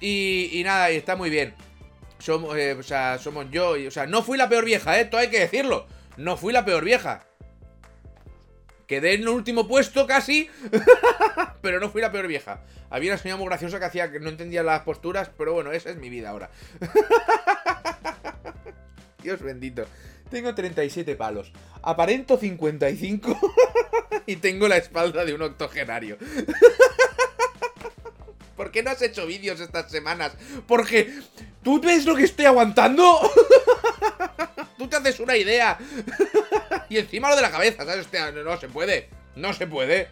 Y, 0.00 0.60
nada, 0.64 0.90
y 0.90 0.96
está 0.96 1.14
muy 1.14 1.30
bien. 1.30 1.54
Somos, 2.18 2.56
eh, 2.56 2.72
o 2.72 2.82
sea, 2.82 3.18
somos 3.18 3.46
yo 3.50 3.76
y, 3.76 3.86
o 3.86 3.90
sea, 3.90 4.06
no 4.06 4.22
fui 4.22 4.36
la 4.36 4.48
peor 4.48 4.64
vieja, 4.64 4.98
¿eh? 4.98 5.04
Todo 5.04 5.20
hay 5.20 5.30
que 5.30 5.38
decirlo. 5.38 5.86
No 6.16 6.36
fui 6.36 6.52
la 6.52 6.64
peor 6.64 6.84
vieja. 6.84 7.26
Quedé 8.86 9.14
en 9.14 9.22
el 9.22 9.28
último 9.28 9.66
puesto 9.66 10.06
casi, 10.06 10.48
pero 11.62 11.80
no 11.80 11.90
fui 11.90 12.02
la 12.02 12.12
peor 12.12 12.26
vieja. 12.26 12.60
Había 12.90 13.12
una 13.12 13.18
señora 13.18 13.38
muy 13.38 13.46
graciosa 13.46 13.78
que 13.78 13.86
hacía 13.86 14.12
que 14.12 14.20
no 14.20 14.28
entendía 14.28 14.62
las 14.62 14.82
posturas, 14.82 15.30
pero 15.36 15.54
bueno, 15.54 15.72
esa 15.72 15.90
es 15.90 15.96
mi 15.96 16.10
vida 16.10 16.30
ahora. 16.30 16.50
Dios 19.22 19.40
bendito. 19.40 19.86
Tengo 20.30 20.54
37 20.54 21.16
palos. 21.16 21.52
Aparento 21.82 22.36
55 22.36 23.38
y 24.26 24.36
tengo 24.36 24.68
la 24.68 24.76
espalda 24.76 25.24
de 25.24 25.34
un 25.34 25.42
octogenario. 25.42 26.18
¿Por 28.56 28.70
qué 28.70 28.82
no 28.82 28.90
has 28.90 29.02
hecho 29.02 29.26
vídeos 29.26 29.60
estas 29.60 29.90
semanas? 29.90 30.32
Porque 30.66 31.12
tú 31.62 31.80
ves 31.80 32.04
lo 32.04 32.14
que 32.14 32.24
estoy 32.24 32.44
aguantando. 32.44 33.18
Haces 34.96 35.20
una 35.20 35.36
idea. 35.36 35.78
y 36.88 36.98
encima 36.98 37.28
lo 37.28 37.36
de 37.36 37.42
la 37.42 37.50
cabeza, 37.50 37.84
¿sabes? 37.84 38.08
No, 38.44 38.56
se 38.58 38.68
puede. 38.68 39.08
No 39.36 39.52
se 39.52 39.66
puede. 39.66 40.08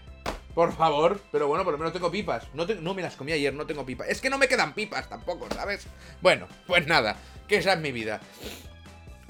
Por 0.55 0.77
favor. 0.77 1.21
Pero 1.31 1.49
bueno, 1.49 1.65
por 1.65 1.73
lo 1.73 1.79
menos 1.79 1.93
tengo 1.93 2.11
pipas. 2.11 2.45
No, 2.55 2.67
no 2.67 2.95
me 2.95 3.03
las 3.03 3.17
comí 3.17 3.33
ayer, 3.33 3.53
no 3.55 3.67
tengo 3.67 3.87
pipas. 3.87 4.09
Es 4.09 4.21
que 4.21 4.31
no 4.31 4.39
me 4.39 4.49
quedan 4.49 4.75
pipas 4.75 5.09
tampoco, 5.09 5.49
¿sabes? 5.55 5.87
Bueno, 6.21 6.49
pues 6.67 6.87
nada. 6.87 7.17
Que 7.49 7.57
esa 7.57 7.75
es 7.75 7.81
mi 7.81 7.93
vida. 7.93 8.21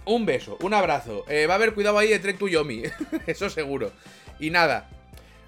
Un 0.04 0.26
beso, 0.26 0.58
un 0.62 0.74
abrazo. 0.74 1.24
Eh, 1.28 1.46
va 1.46 1.54
a 1.54 1.56
haber 1.56 1.74
cuidado 1.74 1.98
ahí 1.98 2.08
de 2.08 2.18
Trek 2.18 2.38
to 2.38 2.48
Yomi. 2.48 2.82
Eso 3.26 3.48
seguro. 3.48 3.92
Y 4.40 4.50
nada. 4.50 4.88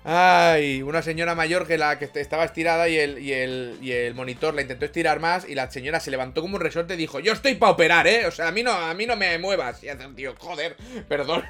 Ay, 0.07 0.83
una 0.83 1.01
señora 1.01 1.35
mayor 1.35 1.67
que 1.67 1.79
la 1.79 1.99
que 1.99 2.05
est- 2.05 2.17
estaba 2.19 2.45
estirada 2.45 2.91
y 2.91 2.99
el, 2.99 3.19
y, 3.21 3.33
el, 3.33 3.79
y 3.81 3.93
el 3.93 4.15
monitor 4.15 4.53
la 4.55 4.61
intentó 4.61 4.85
estirar 4.85 5.19
más 5.19 5.49
y 5.49 5.55
la 5.55 5.71
señora 5.71 5.99
se 5.99 6.11
levantó 6.11 6.43
como 6.43 6.57
un 6.57 6.61
resorte 6.61 6.93
y 6.93 6.97
dijo, 6.99 7.21
yo 7.21 7.33
estoy 7.33 7.55
para 7.55 7.73
operar, 7.73 8.07
¿eh? 8.07 8.27
O 8.27 8.31
sea, 8.31 8.49
a 8.49 8.53
mí 8.53 8.63
no, 8.63 8.71
a 8.73 8.93
mí 8.93 9.07
no 9.07 9.17
me 9.17 9.39
muevas. 9.39 9.83
Y 9.83 9.89
hace 9.89 10.07
tío, 10.09 10.35
joder, 10.39 10.77
perdón. 11.09 11.43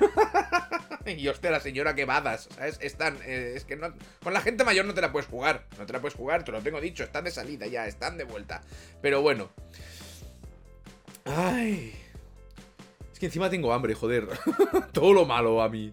y 1.06 1.26
hostia, 1.26 1.50
la 1.50 1.58
señora 1.58 1.96
que 1.96 2.04
badas, 2.04 2.48
¿sabes? 2.54 2.78
Están, 2.80 3.18
eh, 3.26 3.54
es 3.56 3.64
que 3.64 3.74
no, 3.74 3.92
con 4.22 4.32
la 4.32 4.40
gente 4.40 4.62
mayor 4.62 4.84
no 4.84 4.94
te 4.94 5.00
la 5.00 5.10
puedes 5.10 5.28
jugar. 5.28 5.66
No 5.76 5.84
te 5.84 5.92
la 5.92 6.00
puedes 6.00 6.14
jugar, 6.16 6.44
te 6.44 6.52
lo 6.52 6.60
tengo 6.62 6.80
dicho, 6.80 7.02
están 7.02 7.24
de 7.24 7.32
salida 7.32 7.66
ya, 7.66 7.88
están 7.88 8.16
de 8.16 8.22
vuelta. 8.24 8.62
Pero 9.02 9.20
bueno. 9.20 9.50
Ay. 11.24 11.92
Es 13.12 13.18
que 13.18 13.26
encima 13.26 13.50
tengo 13.50 13.72
hambre, 13.72 13.94
joder. 13.94 14.28
Todo 14.92 15.12
lo 15.12 15.24
malo 15.24 15.60
a 15.60 15.68
mí. 15.68 15.92